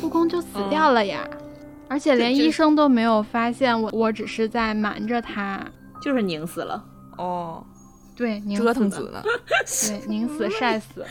[0.00, 1.28] 护工就死掉了呀，
[1.88, 5.64] 而且连医生都没有发现我，我只是在瞒着他，
[6.02, 6.82] 就是拧死了
[7.18, 7.62] 哦，
[8.16, 11.04] 对，折腾死了，对，拧死、晒死、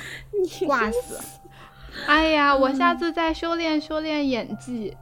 [0.66, 1.20] 挂死。
[2.06, 4.96] 哎呀，我下次再修炼修炼演技，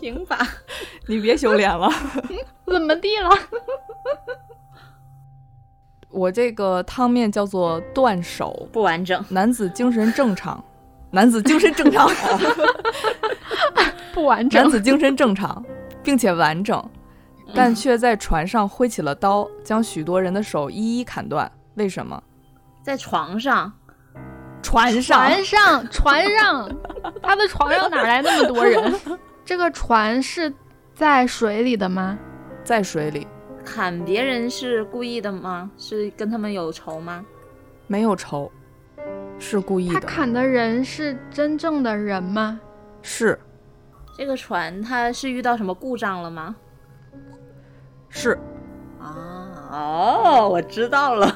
[0.00, 0.38] 行吧？
[1.06, 1.90] 你别修炼了，
[2.66, 3.28] 怎么地了？
[6.08, 10.62] 我这个汤面叫做断手，不完整，男子精神正常。
[11.12, 12.10] 男子精神正常，
[14.14, 14.62] 不完整。
[14.62, 15.62] 男子精神正常，
[16.02, 16.82] 并且完整，
[17.54, 21.50] 但却在船上挥起了刀，将许多人的手一一砍断。
[21.74, 22.20] 为什么？
[22.82, 23.70] 在床上，
[24.62, 26.76] 船上，船上，船上，
[27.22, 28.92] 他的床上哪来那么多人？
[29.44, 30.50] 这个船是
[30.94, 32.18] 在水里的吗？
[32.64, 33.26] 在水里。
[33.64, 35.70] 砍别人是故意的吗？
[35.76, 37.22] 是跟他们有仇吗？
[37.86, 38.50] 没有仇。
[39.42, 39.94] 是故意的。
[39.94, 42.58] 他砍的人是真正的人吗？
[43.02, 43.38] 是。
[44.16, 46.54] 这个船它是遇到什么故障了吗？
[48.08, 48.38] 是。
[49.00, 51.26] 啊哦，我知道了。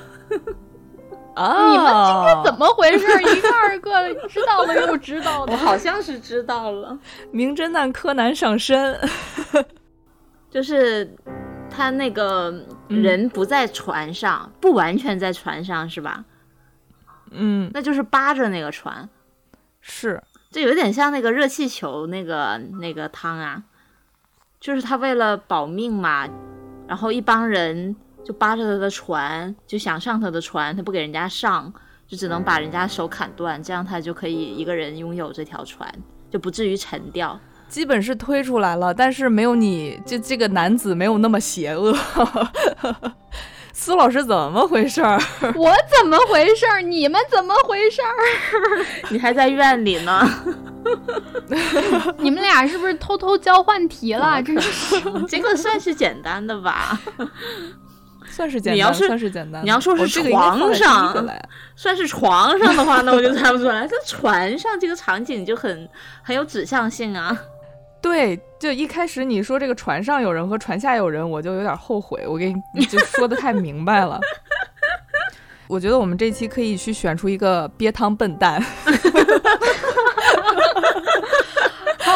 [1.34, 1.70] 啊！
[1.70, 3.06] 你们今天怎 么回事？
[3.22, 5.52] 一个二个知道了又知道了。
[5.52, 6.98] 我好像是知道了。
[7.32, 8.98] 名侦探柯南上身。
[10.50, 11.10] 就是
[11.68, 12.54] 他那个
[12.88, 16.24] 人不在船上，不完全在船上，是吧？
[17.30, 19.08] 嗯，那就是扒着那个船，
[19.80, 23.62] 是就有点像那个热气球那个那个汤啊，
[24.60, 26.28] 就是他为了保命嘛，
[26.86, 31.72] 然后一帮人就扒着他的船，就想上他的船，他不给人家上，
[32.06, 35.92] 就只能把人家手砍断，这样他就可以一个人拥有这条船，
[36.30, 37.38] 就不至于沉掉。
[37.68, 41.92] 基本是推出来了，但是没有你就这个男子没有那么邪恶。
[43.78, 45.20] 苏老师怎么回事儿？
[45.54, 46.80] 我怎么回事儿？
[46.80, 48.10] 你们怎么回事儿？
[49.10, 50.26] 你还在院里呢？
[52.16, 54.42] 你们俩是不是偷偷交换题了？
[54.42, 54.96] 这是
[55.28, 56.98] 这个算是简单的吧？
[58.30, 58.74] 算是简单。
[58.74, 61.14] 你要是算是简单，你要说是床上，
[61.76, 63.86] 算是床上的话，那我就猜不出来。
[63.86, 65.86] 这船上这个场景就很
[66.22, 67.36] 很有指向性啊。
[68.06, 74.20] 对，就一开始你说这个船上有人和船下有人，我就有点后悔，我给你就说的太明白了。
[75.66, 78.62] 我觉得我们这期可以去选出一个憋汤笨蛋。
[81.98, 82.14] 好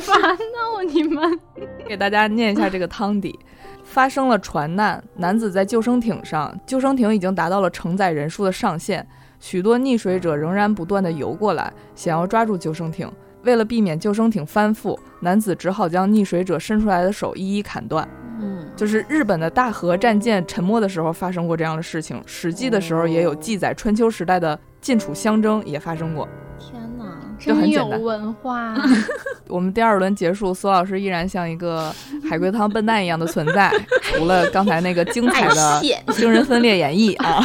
[0.00, 1.40] 烦哦，你们！
[1.84, 3.36] 给大家念一下这个汤底：
[3.82, 9.04] 发生了船难，男子在救生艇上，救生艇已经达到了承载人数的上限，
[9.40, 13.10] 许多溺水者仍然不断的游过来，想要抓住救生艇。
[13.44, 18.08] 为了避免救生艇翻覆，男子只好将溺水者伸出来的手一一砍断。
[18.40, 26.28] 嗯，就是日本的大和战舰沉没的时候发生过这样的事情，《史记》的时候也有记载，春秋时代的晋楚相争也发生过。
[26.58, 27.04] 天哪，
[27.38, 28.02] 就很简单。
[28.02, 28.74] 文化。
[29.46, 31.94] 我们第二轮结束，苏老师依然像一个
[32.28, 33.70] 海龟汤笨蛋一样的存在，
[34.02, 35.80] 除了刚才那个精彩的
[36.12, 37.44] 精神分裂演绎啊。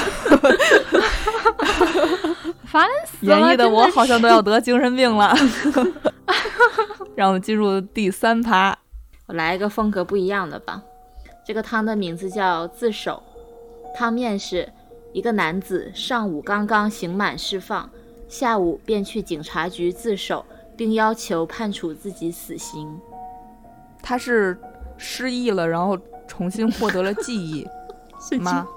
[2.71, 3.39] 烦死了！
[3.39, 5.35] 演绎的我好像都要得精神病了。
[7.15, 8.77] 让我们进入第三趴，
[9.25, 10.81] 我来一个风格不一样的吧。
[11.45, 13.21] 这个汤的名字叫自首。
[13.95, 14.71] 汤面是
[15.11, 17.89] 一个男子上午刚刚刑满释放，
[18.27, 20.45] 下午便去警察局自首，
[20.77, 22.99] 并要求判处自己死刑。
[24.01, 24.57] 他是
[24.97, 27.67] 失忆了，然后重新获得了记忆。
[28.41, 28.67] 吗？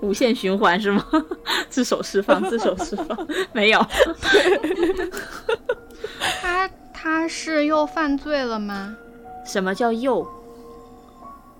[0.00, 1.04] 无限循环是吗？
[1.68, 3.84] 自首释放，自首释放，没有。
[6.40, 8.96] 他他是又犯罪了吗？
[9.44, 10.26] 什么叫又？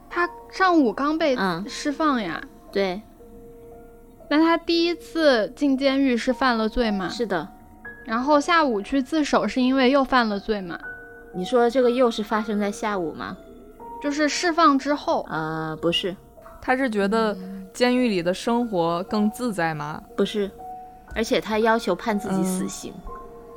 [0.09, 2.43] 他上午刚被释放呀。
[2.71, 3.03] 对。
[4.29, 7.09] 那他第一次进监狱是犯了罪吗？
[7.09, 7.49] 是的。
[8.05, 10.79] 然后下午去自首是因为又犯了罪吗？
[11.35, 13.37] 你说这个又是发生在下午吗？
[14.03, 15.27] 就是释放之后。
[15.31, 16.15] 呃，不是。
[16.63, 17.37] 他是觉得
[17.75, 20.01] 监狱里的生活更自在吗？
[20.17, 20.49] 不是，
[21.15, 22.95] 而且他要求判自己死刑。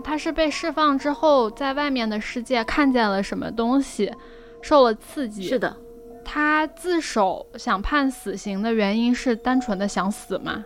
[0.03, 4.11] 他是被释放之后，在外面的世界看见了什么东西，
[4.61, 5.47] 受了刺激。
[5.47, 5.75] 是的，
[6.23, 10.65] 他自首想判死刑的原因是单纯的想死吗？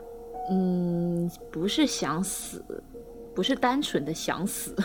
[0.50, 2.64] 嗯，不是想死，
[3.36, 4.76] 不是单纯的想死。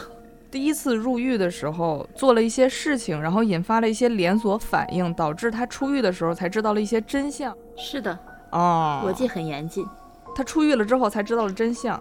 [0.55, 7.53] 第一次入狱的时候做了一些事情，然后引发了一些连锁反应，导致他出狱的时候才知道了一些真相。
[7.77, 8.17] 是的，
[8.53, 9.85] 哦，逻辑很严谨。
[10.33, 12.01] 他出狱了之后才知道了真相。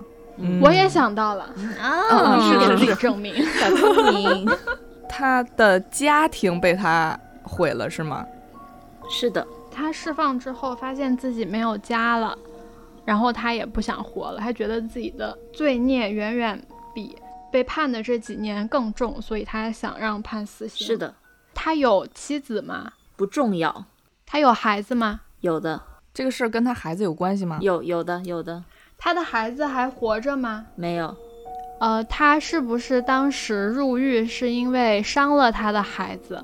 [0.61, 4.47] 我也想到了啊，是是是，证明小聪明。
[5.09, 8.23] 他的家庭被他毁了是吗？
[9.09, 12.37] 是的，他释放之后发现自己没有家了，
[13.03, 16.63] 然后他也不想活了，他觉得自己的罪孽远远
[16.93, 17.17] 比。
[17.53, 20.87] 被判的这几年更重，所以他想让判死刑。
[20.87, 21.13] 是的，
[21.53, 22.91] 他有妻子吗？
[23.15, 23.85] 不重要。
[24.25, 25.21] 他有孩子吗？
[25.41, 25.79] 有的。
[26.15, 27.59] 这个事儿跟他孩子有关系吗？
[27.61, 28.63] 有，有的，有的。
[28.97, 30.65] 他的孩子还活着吗？
[30.73, 31.15] 没有。
[31.79, 36.43] 呃，他是不是当时入狱是因为伤了他的孩子？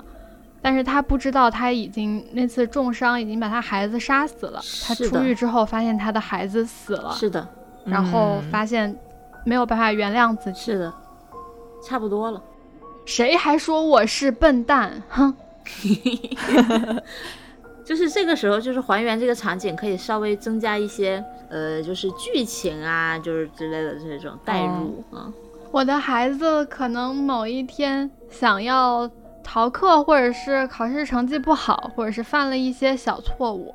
[0.62, 4.60] 但是他不知道他已经那次重伤已经把他孩子杀死了。
[4.86, 7.12] 他出狱之后发现他的孩子死了。
[7.14, 7.48] 是的。
[7.84, 8.96] 然后发现。
[9.42, 10.60] 没有办法原谅自己。
[10.60, 10.94] 是的，
[11.82, 12.42] 差不多了。
[13.04, 15.02] 谁还说我是笨蛋？
[15.08, 15.34] 哼！
[17.84, 25.32] 就是这个时候，就是还原这个场景，可以稍微增加一些，呃，就是剧情啊，就是之类的这种代入啊。
[25.72, 29.10] 我的孩子可能某一天想要
[29.42, 33.74] 逃课，或者是考试成绩不好，或者是犯了一些小错误，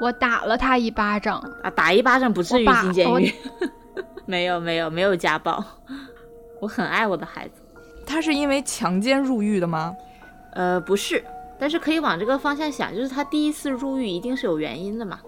[0.00, 1.70] 我打了他一巴掌啊！
[1.70, 3.32] 打一巴掌不至于进监狱。
[4.26, 5.64] 没有没有没有家暴，
[6.60, 7.60] 我很爱我的孩子。
[8.06, 9.96] 他是因为强奸入狱的吗？
[10.52, 11.22] 呃，不是，
[11.58, 15.20] 但是可以往这个方向想，就是他第一次入狱一定是有原因的嘛。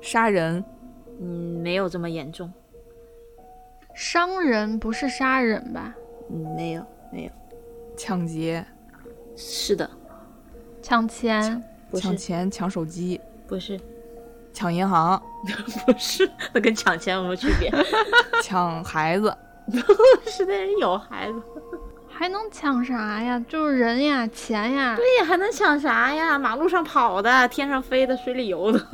[0.00, 0.64] 杀人？
[1.20, 2.50] 嗯，没有这么严重。
[3.94, 5.94] 伤人不是杀人吧？
[6.30, 7.30] 嗯，没有没有。
[7.96, 8.64] 抢劫？
[9.36, 9.88] 是的。
[10.80, 11.62] 抢钱？
[11.92, 12.50] 抢钱？
[12.50, 13.20] 抢手机？
[13.46, 13.78] 不是。
[14.52, 15.20] 抢银行
[15.86, 17.70] 不是，那 跟抢钱有什么区别？
[18.42, 19.34] 抢孩子
[20.26, 21.40] 是那人有孩子，
[22.08, 23.42] 还能抢啥呀？
[23.48, 24.96] 就是人呀，钱呀。
[24.96, 26.38] 对呀，还能抢啥呀？
[26.38, 28.86] 马路上跑的，天上飞的，水里游的，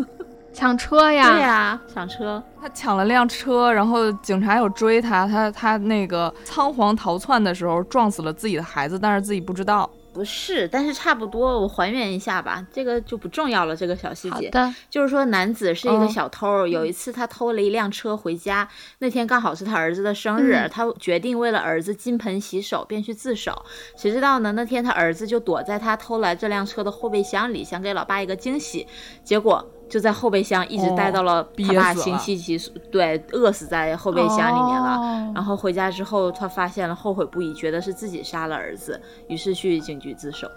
[0.52, 1.30] 抢车呀？
[1.32, 2.42] 对呀，抢车。
[2.60, 9.88] 他抢了辆车，然后警察有追他，他他那个仓皇逃窜的时候撞死了自己的孩子，但是自己不知道。
[10.16, 13.76] 不是，但是差不多，我还原一下吧，这个就不重要了。
[13.76, 14.50] 这个小细节，
[14.88, 18.66] 就是说男子是一个小偷，有一次他偷了一辆车回家，
[19.00, 23.62] 那天刚好是他儿子的生日，他决定为了儿子金盆洗手，便去自首。
[23.94, 24.52] 谁知道呢？
[24.52, 28.86] 那天他儿子就躲在他偷来这辆车的后备箱里，想给老爸一个惊喜，
[29.22, 29.70] 结果。
[29.88, 32.58] 就在后备箱一直待到了他爸星期几，
[32.90, 35.32] 对，饿死在后备箱里面了。
[35.34, 40.48] 然后回家之后，他发现了，后悔不已，觉得是自己杀了儿子，于是去警局自首。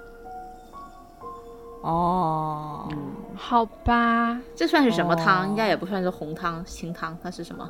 [1.82, 2.98] 哦，嗯，
[3.36, 5.48] 好吧，这算是什么汤？
[5.48, 7.70] 应该也不算是红汤、清汤，它是什么？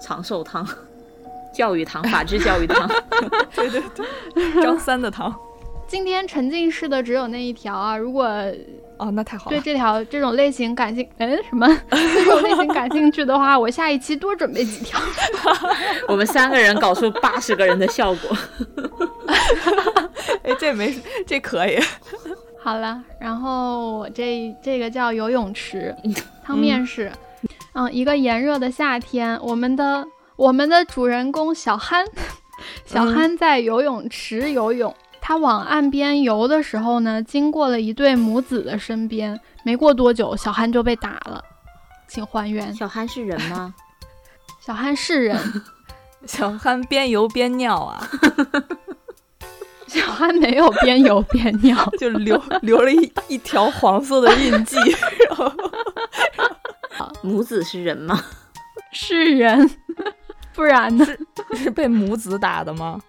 [0.00, 0.66] 长寿汤、
[1.54, 2.88] 教育汤、法治教育汤。
[3.54, 3.82] 对 对
[4.34, 5.34] 对，张 三的汤。
[5.86, 8.26] 今天沉浸式的只有那一条啊，如果。
[8.98, 9.56] 哦，那太好了。
[9.56, 15.00] 对这条这种类型感兴嗯什么 这种类型感兴趣的话，我下一期多准备几条。
[16.08, 18.36] 我们三个人搞出八十个人的效果。
[20.42, 20.94] 哎，这没
[21.26, 21.78] 这可以。
[22.62, 25.94] 好了，然后我这这个叫游泳池
[26.42, 27.12] 汤面是，
[27.74, 32.06] 嗯，一个炎热的夏天，我们的我们的主人公小憨，
[32.86, 34.94] 小憨在游泳池游泳。
[35.26, 39.40] 他往岸边游的时候呢，经过了一对母子的身边。
[39.64, 41.42] 没过多久，小憨就被打了。
[42.06, 42.70] 请还原。
[42.74, 43.74] 小憨是人吗？
[44.60, 45.62] 小憨是人。
[46.28, 48.06] 小憨边游边尿啊。
[49.88, 54.76] 小憨没有边游边尿，就留留了一一条黄色的印记。
[57.22, 58.22] 母子是人吗？
[58.92, 59.70] 是人，
[60.54, 61.06] 不然呢？
[61.56, 63.00] 是被母子打的吗？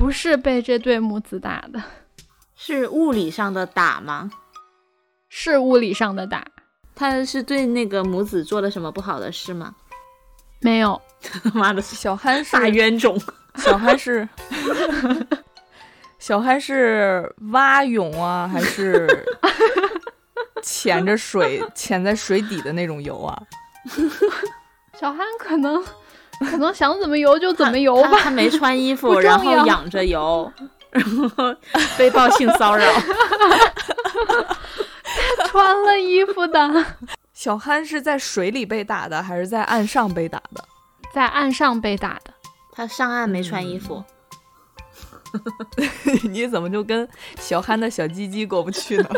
[0.00, 1.82] 不是被这对母子打的，
[2.56, 4.30] 是物理上的打吗？
[5.28, 6.42] 是物理上的打。
[6.94, 9.74] 他是对那个母子做了什么不好的事吗？
[10.60, 10.98] 没有。
[11.52, 13.20] 妈的，小憨是大冤种。
[13.56, 14.26] 小憨是
[16.18, 19.06] 小憨是蛙泳啊，还是
[20.62, 23.42] 潜着水潜在水底的那种游啊？
[24.98, 25.84] 小憨可能。
[26.40, 28.18] 可能想怎么游就怎么游吧。
[28.22, 30.50] 他没穿衣服，然后仰着游，
[30.90, 31.54] 然后
[31.96, 32.84] 被报性骚扰。
[35.36, 36.84] 他穿了衣服的。
[37.32, 40.64] 小憨是在水里被打的，还是在岸上被打的？
[41.12, 42.32] 在岸上被打的。
[42.72, 44.02] 他上岸没穿衣服。
[46.28, 49.08] 你怎么就跟小憨的小鸡鸡过不去呢？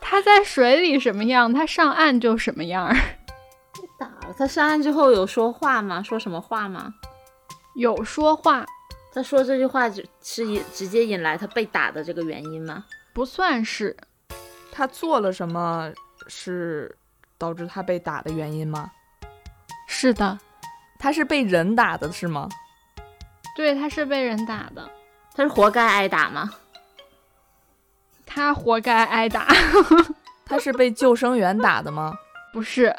[0.00, 2.94] 他在水里什么样，他上岸就什么样。
[4.36, 6.02] 他上岸之后有说话吗？
[6.02, 6.92] 说什么话吗？
[7.74, 8.66] 有说话。
[9.12, 9.90] 他说这句话
[10.22, 12.84] 是引直接引来他被打的这个原因吗？
[13.12, 13.96] 不算是。
[14.70, 15.90] 他做了什么
[16.28, 16.96] 是
[17.36, 18.90] 导致他被打的原因吗？
[19.88, 20.38] 是的。
[20.98, 22.48] 他是被人打的是吗？
[23.56, 24.88] 对，他是被人打的。
[25.34, 26.52] 他是活该挨打吗？
[28.26, 29.48] 他活该挨打。
[30.44, 32.14] 他是被救生员打的吗？
[32.52, 32.94] 不是。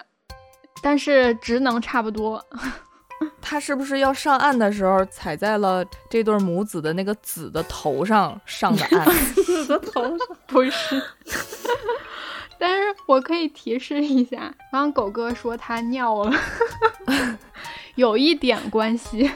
[0.82, 2.44] 但是职能差不多，
[3.42, 9.06] 他是不是要上岸的时候踩在了这对母子的那个子的头上上的岸？
[9.36, 10.18] 子的头上
[10.48, 11.02] 不是，
[12.58, 14.38] 但是我可以提示一下，
[14.72, 16.32] 刚刚狗哥说他尿了，
[17.96, 19.30] 有一点关系。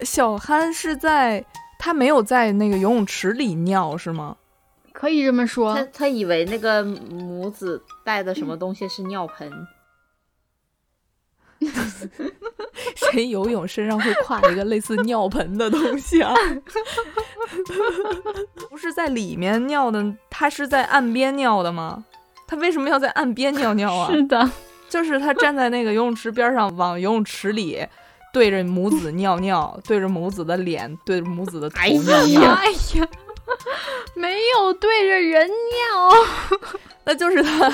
[0.00, 1.44] 小憨是在
[1.78, 4.36] 他没有在那个游泳池里尿是吗？
[4.92, 5.74] 可以这么说。
[5.74, 9.50] 他他以为那个母子带的什么东西是尿盆。
[13.12, 16.34] 谁游泳身上会挎一个类似尿盆的东西啊？
[18.70, 22.04] 不是在里面尿的，他是在岸边尿的吗？
[22.46, 24.10] 他为什么要在岸边尿尿啊？
[24.12, 24.50] 是的，
[24.88, 27.86] 就是他站在那个游泳池边上，往游泳池里
[28.32, 32.50] 对着母子尿尿，对着母子的脸，对着母子的头尿尿。
[32.50, 33.08] 哎呀，
[34.14, 36.10] 没有对着人尿。
[37.04, 37.70] 那就是他，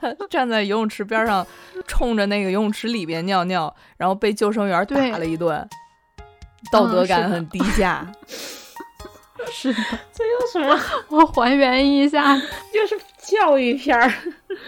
[0.00, 1.46] 他站在游泳池边上，
[1.86, 5.68] 冲着那个游泳池里边尿尿，然后被救生员打了一顿，
[6.70, 8.06] 道德感很低下。
[9.50, 9.80] 是的，
[10.12, 10.80] 这有什么？
[11.08, 12.34] 我还原一下，
[12.72, 14.10] 就是教育片儿。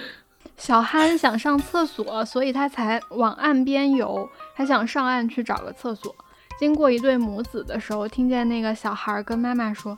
[0.59, 4.29] 小憨想上厕所，所以他才往岸边游。
[4.55, 6.15] 他想上岸去找个厕所。
[6.59, 9.97] 经过一对母子的时候，听见那个小孩跟妈妈说：“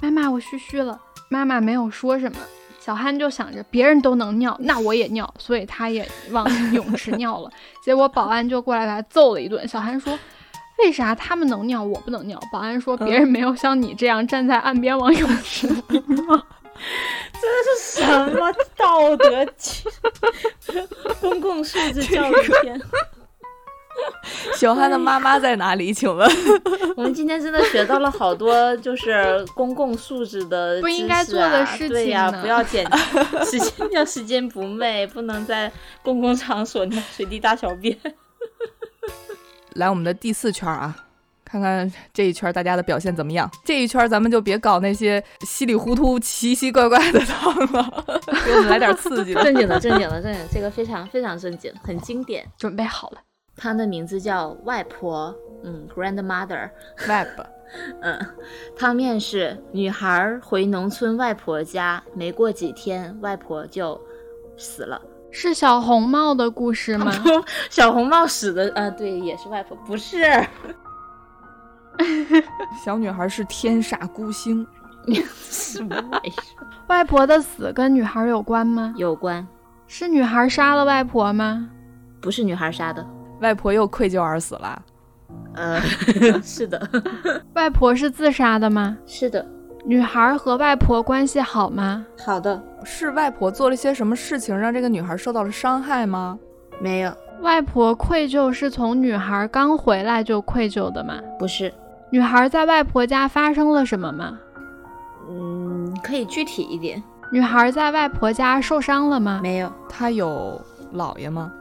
[0.00, 2.38] 妈妈，我嘘嘘了。”妈妈没有说什么。
[2.86, 7.50] 小憨就想着别人都能尿，那我也尿，所以他也往泳池尿了。
[7.84, 9.66] 结果保安就过来把他揍了一顿。
[9.66, 10.16] 小憨说
[10.78, 16.46] ：“为啥他们能尿，我不能尿？”保安说：“别人没有像你这样站在岸边往泳池里尿。
[17.34, 19.44] ”这是什么道德
[21.20, 22.80] 公共素质教育片？
[24.56, 25.92] 小憨的妈妈在哪里？
[25.92, 26.28] 请问，
[26.96, 31.88] 我们今天真的学到了好多，就是公共素质的 不应该做的事情。
[31.88, 32.84] 对呀，不要捡
[33.44, 35.70] 时间，要时间不昧，不能在
[36.02, 37.96] 公共场所随地大小便。
[39.74, 40.96] 来，我们的第四圈啊，
[41.44, 43.50] 看看这一圈大家的表现怎么样。
[43.64, 48.04] 这一圈咱们就别搞那些稀里糊涂、奇奇怪怪的汤了，
[48.44, 49.42] 给我们来点刺激的。
[49.44, 52.46] 正经的，正经的，正经，这个非常非常正经，很经典。
[52.56, 53.18] 准备好了。
[53.56, 55.34] 汤的名字叫外婆，
[55.64, 56.70] 嗯，grandmother，
[57.08, 57.46] 外婆，
[58.02, 58.18] 嗯，
[58.76, 64.00] 汤面是女孩回农村外婆家，没过几天，外婆就
[64.56, 65.00] 死了。
[65.30, 67.12] 是小红帽的故事吗？
[67.68, 70.22] 小红帽死的啊，对，也是外婆，不是。
[72.84, 74.66] 小女孩是天煞孤星，
[75.32, 76.32] 什么玩意？
[76.88, 78.92] 外婆的死跟女孩有关吗？
[78.96, 79.46] 有关。
[79.86, 81.70] 是女孩杀了外婆吗？
[82.20, 83.06] 不是女孩杀的。
[83.40, 84.82] 外婆又愧疚而死了，
[85.54, 85.80] 嗯，
[86.42, 86.80] 是的。
[87.54, 88.96] 外婆是自杀的吗？
[89.06, 89.44] 是的。
[89.84, 92.04] 女孩和外婆关系好吗？
[92.24, 92.60] 好的。
[92.84, 96.38] 是外婆做了些什么事情让这个女孩受到了伤害吗？
[96.80, 97.12] 没有。
[97.42, 101.20] 外婆愧疚是从女孩刚回来就愧疚的吗？
[101.38, 101.72] 不是。
[102.10, 104.38] 女孩在外婆家发生了什么吗？
[105.28, 107.02] 嗯，可以具体一点。
[107.30, 109.40] 女孩在外婆家受伤了吗？
[109.42, 109.70] 没有。
[109.88, 110.60] 她有
[110.94, 111.52] 姥爷吗？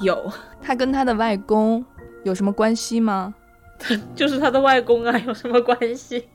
[0.00, 0.30] 有，
[0.60, 1.84] 他跟他的外公
[2.24, 3.34] 有什么关系吗？
[4.14, 6.28] 就是他的外公啊，有什么关系？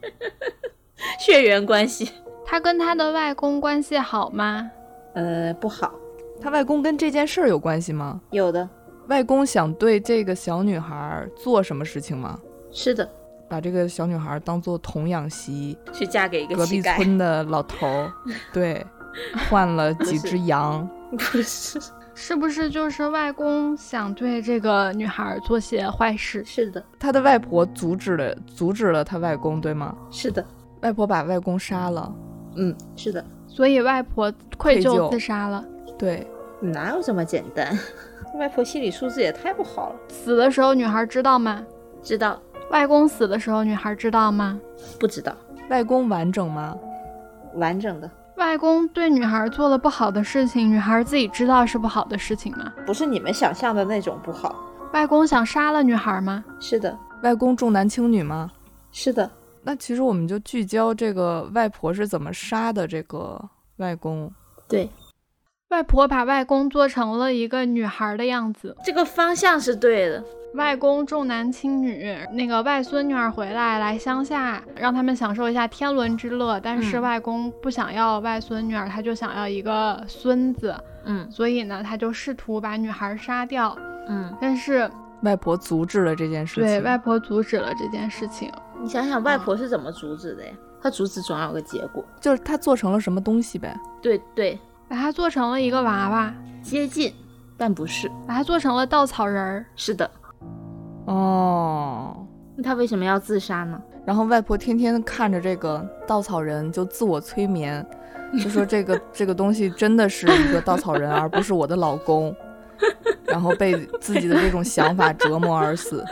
[1.18, 2.10] 血缘关系。
[2.44, 4.70] 他跟他的外公关系好吗？
[5.14, 5.92] 呃，不好。
[6.40, 8.20] 他外公跟这件事儿有关系吗？
[8.30, 8.68] 有的。
[9.08, 12.38] 外公想对这个小女孩做什么事情吗？
[12.70, 13.08] 是的，
[13.48, 18.12] 把这个小女孩当做童养媳，去嫁给一个隔壁村的老头儿。
[18.52, 18.84] 对，
[19.48, 20.86] 换了几只羊。
[21.10, 21.80] 不是。
[22.20, 26.44] 是不是就是外公想对这个女孩做些坏事？
[26.44, 29.96] 是的，他的外婆阻止了，阻止了他外公，对吗？
[30.10, 30.44] 是的，
[30.80, 32.12] 外婆把外公杀了。
[32.56, 35.64] 嗯，是的，所以外婆愧疚自杀了。
[35.96, 36.26] 对，
[36.60, 37.72] 哪有这么简单？
[38.34, 39.96] 外婆心理素质也太不好了。
[40.08, 41.64] 死的时候女孩知道吗？
[42.02, 42.36] 知道。
[42.72, 44.60] 外公死的时候女孩知道吗？
[44.98, 45.32] 不知道。
[45.70, 46.76] 外公完整吗？
[47.54, 48.10] 完整的。
[48.38, 52.72] 外公对女孩做了不好的事情，女孩自己知道是不好的事情吗？
[52.86, 54.54] 不是你们想象的那种不好。
[54.92, 56.44] 外公想杀了女孩吗？
[56.60, 56.96] 是的。
[57.24, 58.48] 外公重男轻女吗？
[58.92, 59.28] 是的。
[59.64, 63.42] 那其实我们就聚焦这个外婆是怎么杀的这个
[63.78, 64.32] 外公。
[64.68, 64.88] 对，
[65.70, 70.24] 外婆把外公做成了一个女孩的样子，这个方向是对的。
[70.54, 76.58] 外公重男轻女，那个外孙女儿回来来乡下，让他们享受一下天伦之乐。
[76.60, 80.74] 但是外公不想要外孙女儿，他就想要一个孙子。
[81.04, 83.76] 嗯，所以呢，他就试图把女孩杀掉。
[84.08, 84.90] 嗯，但是
[85.22, 86.64] 外婆阻止了这件事情。
[86.64, 88.50] 对，外婆阻止了这件事情。
[88.80, 90.52] 你想想，外婆是怎么阻止的呀？
[90.80, 93.78] 她阻止总要有个结果，就是她做成了什么东西呗？
[94.00, 96.32] 对对，把它做成了一个娃娃，
[96.62, 97.12] 接近，
[97.56, 98.10] 但不是。
[98.26, 99.66] 把它做成了稻草人儿。
[99.76, 100.10] 是的。
[101.08, 103.80] 哦，那他为什么要自杀呢？
[104.04, 107.84] 然后外婆天天看着这个稻草人，就自我催眠，
[108.42, 112.34] 就说这个 这个东西真的是一个稻草人，而不是我的老公，
[113.24, 116.04] 然后被自己的这种想法折磨而死。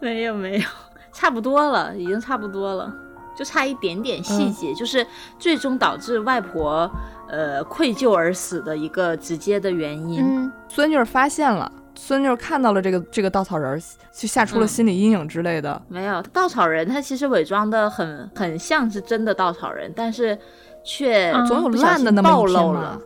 [0.00, 0.64] 没有没有，
[1.12, 2.92] 差不多了，已经差不多了，
[3.34, 5.06] 就差一点点细节，就是
[5.38, 6.90] 最终导致外婆
[7.30, 10.22] 呃愧疚而死的一个直接的原因。
[10.22, 11.72] 嗯，孙女发现了。
[12.00, 13.82] 孙女看到了这个这个稻草人，
[14.12, 15.82] 就吓出了心理阴影之类的。
[15.88, 20.38] 没有稻草人，他其实伪装的很很像是真的稻草人，但是
[20.84, 22.98] 却总有烂的那么一天了。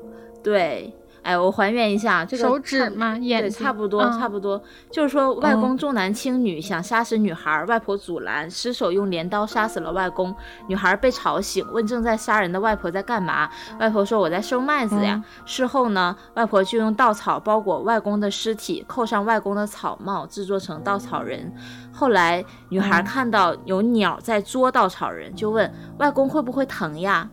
[0.43, 0.95] 对。
[1.23, 3.17] 哎，我还原一下，这个手指嘛？
[3.17, 4.61] 眼对，差不多，差不多。
[4.91, 10.35] 就是说，外公重男轻女，想杀死女孩，外婆阻拦，失手用镰刀杀死了外公。
[10.67, 13.49] 女孩被吵醒，问正在杀人的外婆在干嘛。
[13.79, 21.53] 外婆说：“我在收麦子呀。”事后呢，外婆就用稻草包裹外公的尸体，扣上外公的草帽，制作成稻草人。
[21.93, 27.29] 后来，女孩看到有鸟在捉稻草人，就问外公会不会疼呀？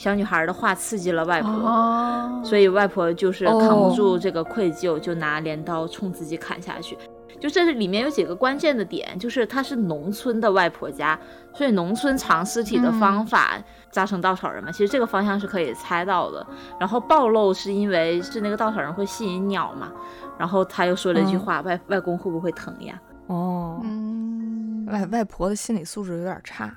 [0.00, 6.96] 小女孩的话刺激了外婆，所以外婆就是扛不住这个愧疚，就拿镰刀冲自己砍下去。
[7.38, 11.20] 就这是里面有几个关键的点，就是它是农村的外婆家，
[11.52, 16.46] 所以农村藏尸体的方法扎成稻草人嘛，其实这个方向是可以猜到的。
[16.78, 19.92] 然后暴露是因为是那个稻草人会吸引鸟嘛，
[20.38, 22.98] 然后他又说了一句话：“外外公会不会疼呀？”
[23.28, 26.74] 哦，嗯，外外婆的心理素质有点差。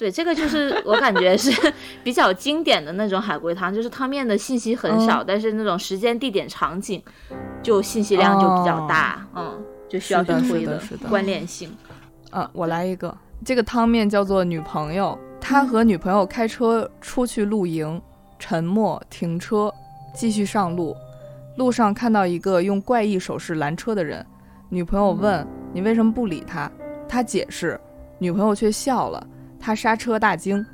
[0.00, 1.70] 对，这个就是 我感觉是
[2.02, 7.02] 比较经典的那种海龟汤，就是汤面的信息很少，但是那种时间、地点、场景
[7.62, 10.80] 就信息量就比较大，嗯，就需要去推的
[11.10, 11.70] 关联性。
[12.32, 15.18] 嗯，我来一个，这个汤面叫做女朋友。
[15.38, 18.00] 他和女朋友开车出去露营，
[18.38, 19.70] 沉默停车，
[20.14, 20.96] 继续上路。
[21.56, 24.24] 路上看到一个用怪异手势拦车的人，
[24.70, 26.70] 女朋友问：“你为什么不理他？”
[27.08, 27.78] 他解释，
[28.18, 29.26] 女朋友却笑了。
[29.60, 30.64] 他刹车大惊，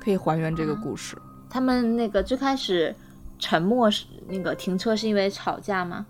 [0.00, 1.16] 可以还原这个故事。
[1.50, 2.94] 他们那个最开始
[3.38, 6.06] 沉默是那个停车是因为吵架吗？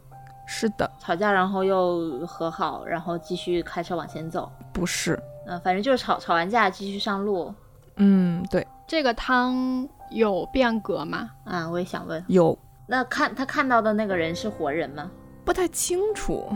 [0.46, 4.50] 是的，吵架然后又和好，然后继续开车往前走。
[4.72, 7.52] 不是，嗯，反正就是吵吵完架继续上路。
[7.96, 8.64] 嗯，对。
[8.86, 11.30] 这个汤有变革吗？
[11.44, 12.22] 啊，我也想问。
[12.28, 12.56] 有。
[12.86, 15.10] 那看他看到的那个人是活人吗？
[15.44, 16.46] 不太清楚。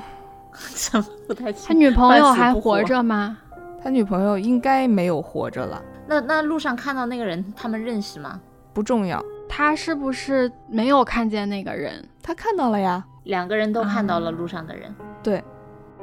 [0.55, 1.67] 什么不太清？
[1.69, 3.39] 他女朋友还活着吗？
[3.83, 5.83] 他女朋友应该没有活着了。
[6.07, 8.41] 那那路上看到那个人，他们认识吗？
[8.73, 9.25] 不重要。
[9.49, 12.05] 他是不是没有看见那个人？
[12.23, 13.05] 他看到了呀。
[13.25, 14.95] 两个人都看到了路上的人。
[15.23, 15.43] 对。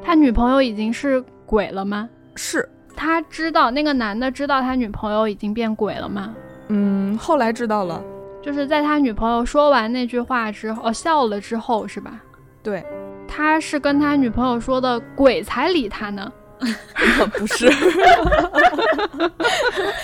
[0.01, 2.09] 他女朋友已经是鬼了吗？
[2.35, 2.67] 是。
[2.95, 6.33] 他知道那个男的知道他女朋友已经变鬼了吗？
[6.69, 8.03] 嗯，后来知道了。
[8.41, 12.21] 就是在他女朋友说完那句话之后，笑了之后是吧？
[12.63, 12.85] 对。
[13.27, 16.31] 他是跟他女朋友说的，鬼才理他呢。
[17.37, 17.69] 不是，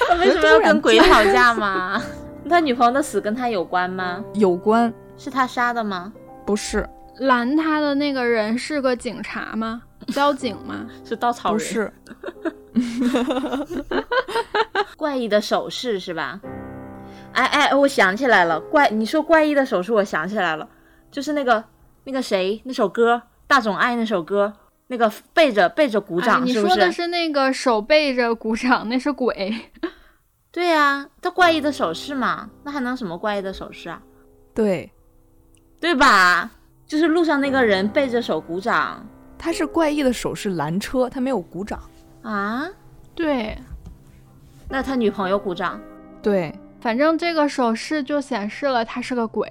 [0.08, 2.02] 他 为什么要跟鬼吵架吗？
[2.50, 4.24] 他女朋友的死跟他有关吗？
[4.36, 6.14] 有关，是他杀的吗？
[6.46, 6.88] 不是，
[7.20, 9.82] 拦他的那个人是个警察吗？
[10.08, 10.86] 交警吗？
[11.04, 11.58] 是稻草人？
[11.58, 11.94] 不是，
[14.98, 16.40] 怪异的手势是吧？
[17.34, 20.68] 哎哎，我想起来了，怪你说怪异的手势，我想起来了，
[21.10, 21.64] 就是那个
[22.04, 23.16] 那个谁那首歌
[23.48, 24.54] 《大冢爱》那首歌。
[24.88, 29.56] 那个背着背着鼓掌，你说的是那个手背着鼓掌，那是鬼。
[30.52, 34.02] 对呀，他怪异的手势嘛，那还能什么怪异的手势啊？
[34.54, 34.92] 对，
[35.80, 36.52] 对吧？
[36.86, 39.04] 就是路上那个人背着手鼓掌，
[39.36, 41.82] 他是怪异的手势拦车，他没有鼓掌
[42.22, 42.70] 啊？
[43.16, 43.58] 对，
[44.70, 45.82] 那他女朋友鼓掌？
[46.22, 49.50] 对，反正这个手势就显示了他是个鬼，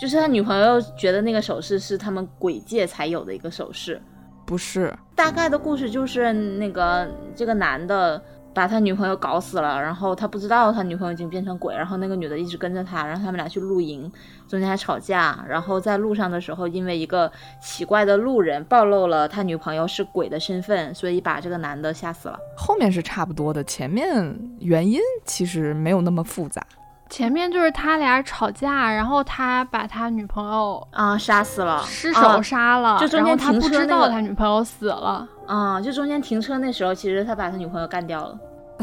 [0.00, 4.00] 就是他女朋友觉得那个手势是他们鬼界才有的一个手势。
[4.46, 8.22] 不是，大概的故事就是那个这个男的
[8.54, 14.10] 把他女朋友搞死了，然后他不知道他女朋友已经变成鬼，然后那个女的一直跟着他，然后他们俩去露营，
[14.48, 17.30] 中间还吵架，然后在路上的时候，因为一个
[17.60, 22.38] 奇怪的路人暴露了他女朋友是鬼的身份，所以把这个男的吓死了。
[22.56, 26.64] 后面是差不多的，前面 原因其实没有那么复杂。
[27.08, 38.38] 前面就是他俩吵架，然后他把他女朋友啊杀死了，失手杀了，就中间他不知道他女朋友死了啊，就中间停车那时候，其实他把他女朋友干掉了，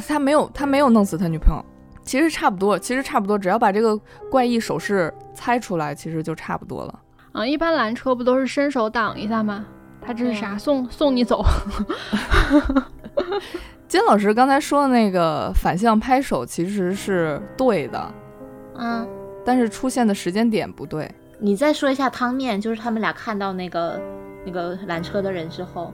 [0.07, 1.63] 他没有他没有弄死他女朋友，
[2.03, 3.97] 其实差不多，其实差不多，只要把这个
[4.31, 6.99] 怪异手势猜出来，其实就差不多了。
[7.33, 9.65] 啊，一般拦车不都是伸手挡一下吗？
[10.05, 10.57] 他这是啥？
[10.57, 11.45] 送送你走。
[13.93, 18.13] 金老师刚才说的那个反向拍手其实是对的，
[18.73, 19.07] 嗯，
[19.45, 21.07] 但是出现的时间点不对。
[21.37, 24.01] 你再说一下汤面，就是他们俩看到那个
[24.47, 25.93] 那个拦车的人之后，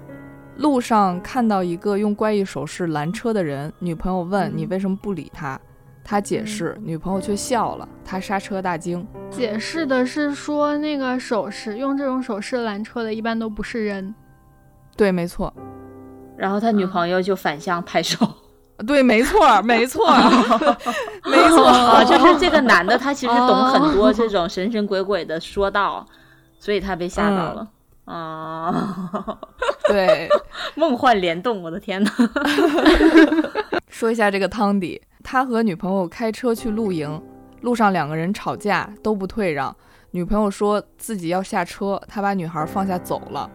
[0.55, 5.59] 路上看到一个用怪异手势拦车的人，女朋友问你为什么不理他，
[6.01, 9.05] 他解释，女朋友却笑了，他刹车大惊。
[9.29, 14.15] 解释的是说那个手势，用这种手势拦车的一般都不是人。
[14.95, 15.53] 对，没错。
[16.39, 18.25] 然后他女朋友就反向拍手，
[18.87, 20.07] 对，没错，没错，
[21.29, 26.05] 没错，就是这个男的，他其实懂很多这种神神鬼鬼的说道，
[26.57, 27.67] 所以他被吓到了
[28.05, 29.37] 啊。
[29.89, 30.29] 对，
[30.75, 32.11] 梦幻联动，我的天哪！
[33.89, 37.21] 说一下这个汤底，他和女朋友开车去露营，
[37.59, 39.75] 路上两个人吵架都不退让，
[40.11, 43.49] 女朋友说自己要下车，他把女孩放下走了。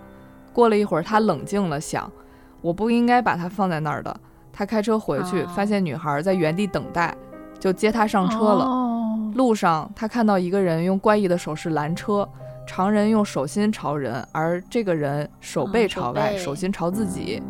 [0.52, 2.12] 过了一会儿，他冷静了，想。
[2.64, 4.16] 我不应该把他放在那儿的。
[4.50, 7.14] 他开车回去，发现女孩在原地等待，
[7.60, 8.66] 就接她上车了。
[9.34, 12.26] 路上，他看到一个人用怪异的手势拦车，
[12.66, 17.42] 常人用手心朝人，而这个人手背朝外，手心朝自己。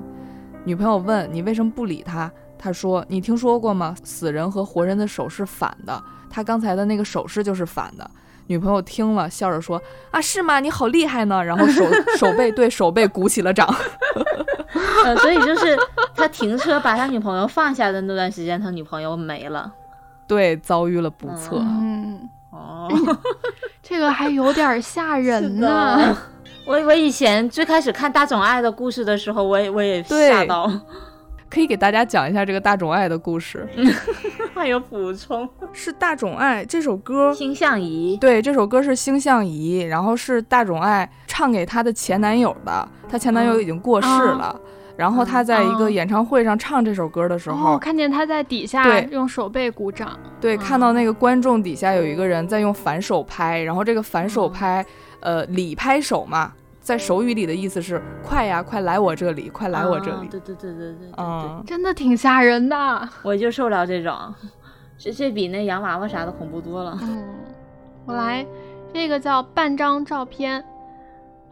[0.65, 3.95] 女朋友问：“你为什么不理他？”他说：“你听说过吗？
[4.03, 8.11] 死人和活人的手是反的，他刚才的那个手势就是反的。”
[8.47, 9.81] 女朋友听了，笑着说
[10.11, 10.61] ：“啊，是吗？
[10.61, 11.85] 你好厉害呢！”然后手
[12.19, 13.73] 手背对手背鼓起了掌。
[15.05, 15.79] 呃，所以就是
[16.15, 19.73] 他停车把他女朋友放下的那段时间，他女朋友没了，
[20.27, 21.57] 对，遭遇了不测。
[21.59, 22.89] 嗯，哦，
[23.83, 26.17] 这个还有点吓人呢。
[26.67, 30.71] 我我以前最开始看大冢爱的故事的时候，我也我也吓到。
[31.55, 33.65] 可以给大家讲一下这个大冢爱的故事。
[34.53, 38.17] 还有补充，是大冢爱这首歌，星象仪。
[38.17, 44.59] 对，这首歌是星象仪，然后是大冢爱唱给她的前男友的，她前男友已经过世了。
[44.97, 50.19] 然后她在一个演唱会上唱这首歌的时候，看见他在底下用手背鼓掌。
[50.41, 54.85] 对，看到那个观众底下有一个人在用反手拍，然后这个反手拍，
[55.21, 56.53] 呃，里拍手嘛。
[56.85, 60.29] 在手语里的意思是快呀，快来我这里，快来我这里。
[60.29, 63.09] 对对对对对，嗯，真的挺吓人的。
[63.23, 64.13] 我就受不了这种，
[64.99, 66.99] 这这比那洋娃娃啥的恐怖多了。
[67.01, 67.25] 嗯，
[68.05, 68.47] 我来，
[68.93, 70.63] 这个叫半张照片，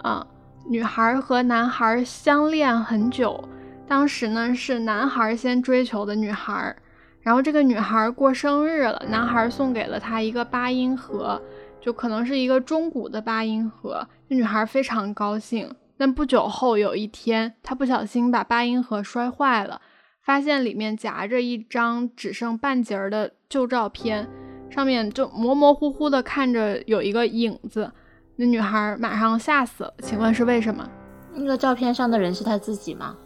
[0.03, 0.27] 啊，
[0.69, 3.43] 女孩和男孩相恋很久，
[3.89, 6.77] 当时呢是男孩先追求的女孩，
[7.23, 11.41] 然后这个女孩过生日了，男孩送给了她一个八音盒。
[11.83, 15.69] 就可能是一个中古的八音盒，那女孩非常高兴。
[15.99, 19.81] 但不久后有一天，她不小心把八音盒摔坏了，
[20.23, 24.29] 发现里面夹着一张只剩半截儿的旧照片，
[24.71, 27.91] 上面就模模糊糊的看着有一个影子。
[28.37, 29.95] 那女孩马上吓死了。
[29.99, 30.89] 请问是为什么？
[31.35, 33.17] 那个照片上的人是她自己吗？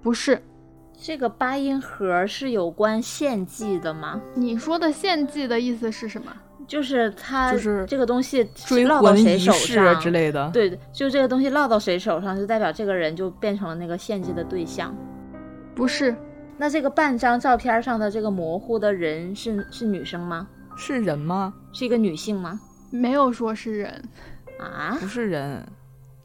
[0.00, 0.40] 不是。
[0.96, 4.20] 这个八音盒是有关献祭的吗？
[4.34, 6.32] 你说的献祭的意思是什么？
[6.66, 10.50] 就是他，就是这个东西追魂谁手上之类的。
[10.50, 14.94] 对，就这个东西落到谁手上，就代表这个人就变成了那个献祭的对象。
[15.74, 16.14] 不是，
[16.56, 20.48] 那这个半张照片上的这个模糊的人是是女生吗？
[20.76, 21.54] 是人吗？
[21.72, 22.60] 是一个女性吗？
[22.90, 24.02] 没有说是人
[24.58, 25.66] 啊，不是人，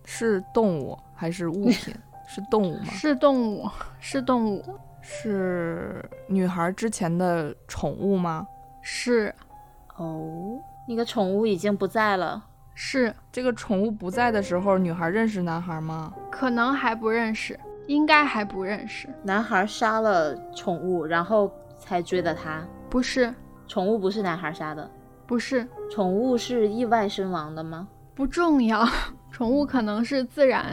[0.06, 1.94] 是动物还是物品？
[2.28, 2.86] 是动物吗？
[2.92, 3.70] 是动物，
[4.00, 4.64] 是动物。
[5.02, 8.46] 是女孩之前的宠物吗？
[8.82, 9.34] 是。
[10.00, 12.44] 哦，那个宠物已经不在了。
[12.74, 16.14] 是这个宠物不在的时候，女孩认识男孩吗？
[16.32, 19.10] 可能还不认识，应该还不认识。
[19.22, 22.66] 男孩杀了宠物，然后才追的他。
[22.90, 23.34] 不是，
[23.68, 24.90] 宠物不是男孩杀的。
[25.28, 27.86] 不是，宠物是意外身亡的吗？
[28.16, 28.88] 不重要，
[29.30, 30.66] 宠物可能是自然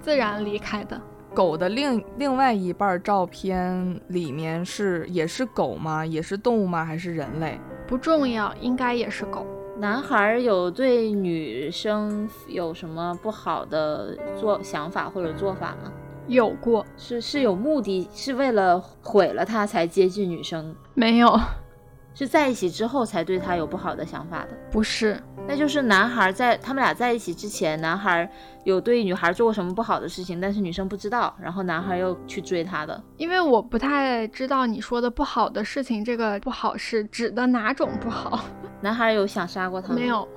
[0.00, 0.98] 自然离开的。
[1.34, 6.04] 狗的另另外一半照片里面是也是狗吗？
[6.04, 6.82] 也是动物吗？
[6.84, 7.60] 还是人类？
[7.86, 9.46] 不重要，应该也是狗。
[9.78, 15.92] 男孩有对女生有什么不好的做想法或者做法吗？
[16.28, 20.74] 有过，是是有目的，是为了毁了她才接近女生？
[20.94, 21.38] 没有。
[22.14, 25.20] 是在一起之后才对他有不好的想法的，不是？
[25.48, 28.30] 那就是男孩在他们俩在一起之前，男孩
[28.64, 33.02] 有对女孩做过什么不好的事情，但是女生不知道，然后男孩又去追她的。
[33.16, 38.44] 因为我不太知道你说的不好的事情，这个不好是指的哪种不好？
[38.80, 39.94] 男孩有想杀过她吗？
[39.94, 40.28] 没有。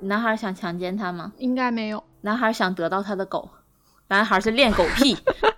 [0.00, 1.32] 男孩想强奸她吗？
[1.38, 2.02] 应该没有。
[2.22, 3.48] 男孩想得到她的狗？
[4.08, 5.16] 男孩是恋狗癖。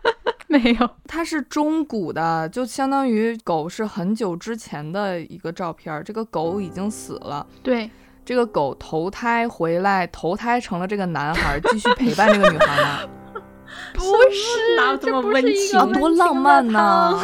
[0.58, 6.02] 没有， 它是中古的，就相当于狗是很久之前的一个照片。
[6.04, 7.90] 这个狗已经死了，对，
[8.24, 13.00] 这个狗投胎回来，投胎成了这个男孩，继续陪伴这个女孩吗？
[13.92, 15.92] 不是，哪有这么温情？
[15.92, 17.18] 多浪漫呢！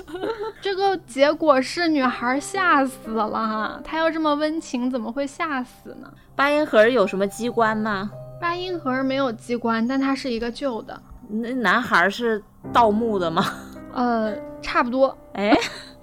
[0.60, 3.80] 这个结果是女孩吓死了。
[3.82, 6.12] 她要这么温情，怎么会吓死呢？
[6.36, 8.10] 八音盒有什么机关吗？
[8.40, 11.00] 八音盒没有机关，但它是一个旧的。
[11.28, 12.42] 那男孩是
[12.72, 13.44] 盗墓的吗？
[13.92, 15.16] 呃，差不多。
[15.34, 15.56] 哎，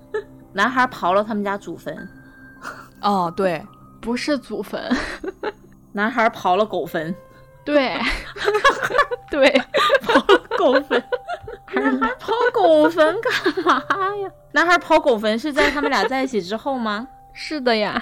[0.53, 2.07] 男孩刨了他们家祖坟。
[3.01, 3.65] 哦，对，
[4.01, 4.81] 不是祖坟。
[5.93, 7.13] 男孩刨了狗坟。
[7.65, 7.97] 对，
[9.29, 9.47] 对，
[10.01, 11.01] 刨了狗坟。
[11.73, 13.81] 男孩刨狗坟干嘛
[14.17, 14.29] 呀？
[14.51, 17.07] 男孩刨狗坟是在他们俩在一起之后吗？
[17.33, 18.01] 是的呀。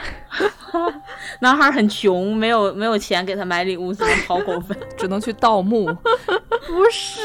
[1.39, 5.85] 男孩很穷，没有没有钱给他买礼物，只能刨狗 坟，只能去盗墓。
[6.67, 7.19] 不是，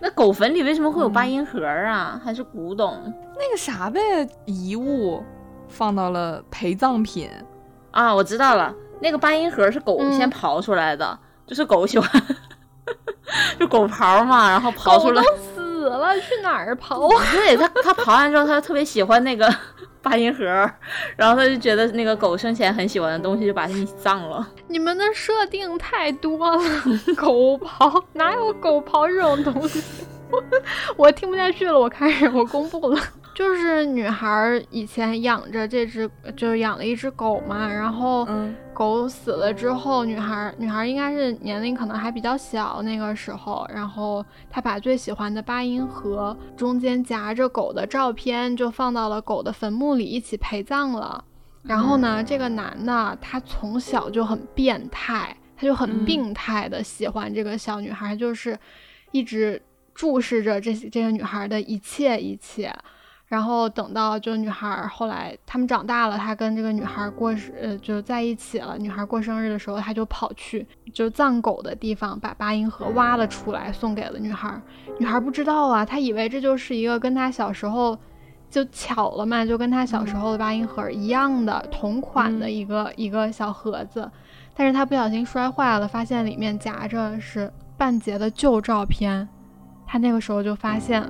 [0.00, 2.20] 那狗坟里为什么会有八音盒啊？
[2.24, 3.12] 还是古董？
[3.36, 4.00] 那个啥呗，
[4.46, 5.22] 遗物
[5.68, 7.30] 放到了陪葬品
[7.90, 8.14] 啊！
[8.14, 12.22] 我知道了，那个八音盒是狗先刨出来的，就是狗喜欢，
[13.58, 15.22] 就狗刨嘛，然后刨出来。
[15.54, 17.08] 死了，去哪儿刨？
[17.32, 19.52] 对他，他刨完之后，他特别喜欢那个。
[20.02, 20.44] 八音盒，
[21.16, 24.46] 然后他就觉得那个狗生前很喜欢的东西，就把它给葬了。
[24.68, 26.62] 你们的设定太多了，
[27.16, 29.82] 狗刨哪有狗刨这种东西？
[30.30, 30.42] 我
[30.96, 33.00] 我听不下去了，我开始我公布了，
[33.34, 38.28] 就是女孩以前养着这只，就是养了一只狗嘛，然后
[38.74, 51.24] 狗死了之后，女孩女孩应该是年龄可能还比较小那个时候，然后她把最喜欢的八音盒中间夹着狗的照片就放到了狗的坟墓里一起陪葬了。
[51.62, 58.58] 然后呢，这个男的他从小就很变态，他就很病态的喜欢这个小女孩，就是
[59.12, 59.60] 一直
[59.94, 62.74] 注视着这这个女孩的一切一切。
[63.30, 68.76] 然后等到就女孩后来他们长大了，他跟这个女孩过生呃就在一起了。
[68.76, 74.60] 女孩过生日的时候，他就跑去就葬狗的地方，把八音盒挖了出来，送给了女孩。
[74.98, 77.96] 女孩不知道啊，她以为这就是一个跟她小时候
[78.50, 84.10] 就巧了嘛，就跟她小时候的八音盒一样的同款的一个一个小盒子。
[84.56, 89.28] 但是她不小心摔坏了，发现里面夹着是半截的旧照片。
[89.86, 91.08] 她那个时候就发现。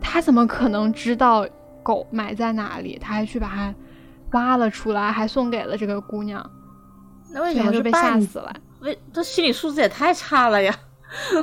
[0.00, 1.46] 他怎么可能知道
[1.82, 2.98] 狗埋在哪里？
[3.00, 3.74] 他还去把它
[4.32, 6.44] 挖了出来，还送给了这个姑娘。
[7.30, 8.54] 那为什么就被吓死了？
[8.80, 10.74] 为这心理素质也太差了呀！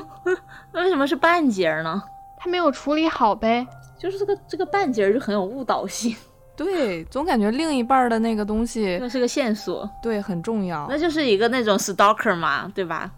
[0.73, 2.01] 那为什么是半截呢？
[2.37, 3.65] 他没有处理好呗。
[3.97, 6.15] 就是这个这个半截就很有误导性。
[6.55, 10.85] 对，总感觉另一半的那个东西那是个线索，对，很重要。
[10.89, 13.11] 那就是一个那种 stalker 嘛，对吧？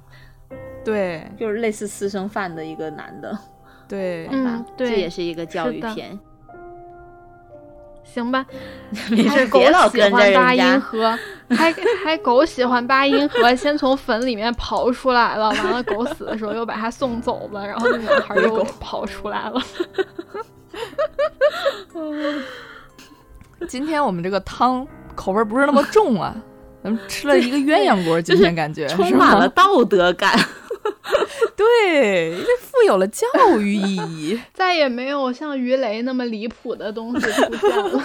[0.83, 3.37] 对，就是类似私生饭的一个男的。
[3.87, 6.19] 对，嗯，这也是一个教育片。
[8.03, 8.45] 行吧，
[9.11, 9.59] 没事，狗
[9.91, 11.15] 喜欢八音盒，
[11.51, 11.71] 还
[12.03, 19.61] 还狗喜欢八音盒，先从坟里面刨出来了，完了狗死的时候又把它送走了，然后那女孩又跑出来了。
[23.67, 26.35] 今天我们这个汤口味不是那么重啊，
[26.83, 30.33] 咱们吃了一个鸳鸯锅，今天感觉充满了道德感。
[31.57, 32.47] 对，这
[32.77, 33.25] 富有了教
[33.59, 38.03] 育意义， 再也没有像鱼雷那么离谱的东西出现了。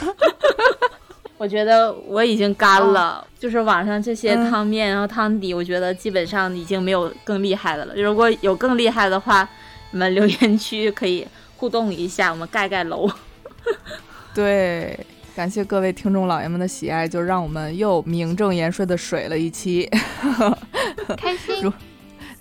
[1.36, 7.94] 我觉得我已经干了，就是网上这些汤面，然后汤底，我觉得基本上已经没有更厉害的了。
[7.96, 9.46] 如果有更厉害的话，
[9.90, 13.10] 你们留言区可以互动一下，我们盖盖楼。
[14.32, 14.98] 对，
[15.34, 19.90] 感谢各位听众老爷们的喜爱，就让我们又名正言顺的水了一期，
[21.18, 21.72] 开心。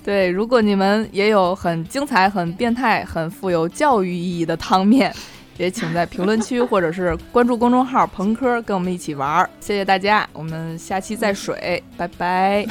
[0.04, 5.14] 对，如果你们也有很精彩、很变态、很富有教育意义的汤面，
[5.58, 9.50] 也请在评论区或者是关注公众号“朋科”跟我们一起玩儿。
[9.60, 12.66] 谢谢大家，我们下期再水，拜拜。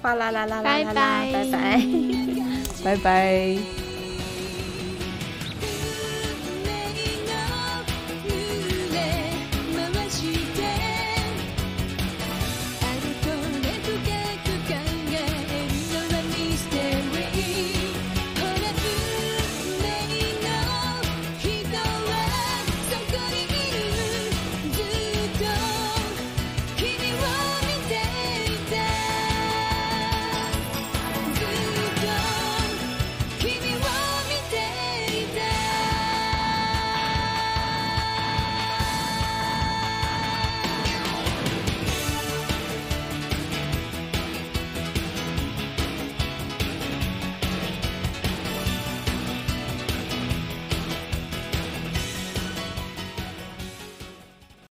[0.00, 1.82] 哗啦啦啦啦啦，拜拜拜拜，
[2.84, 3.81] 拜拜。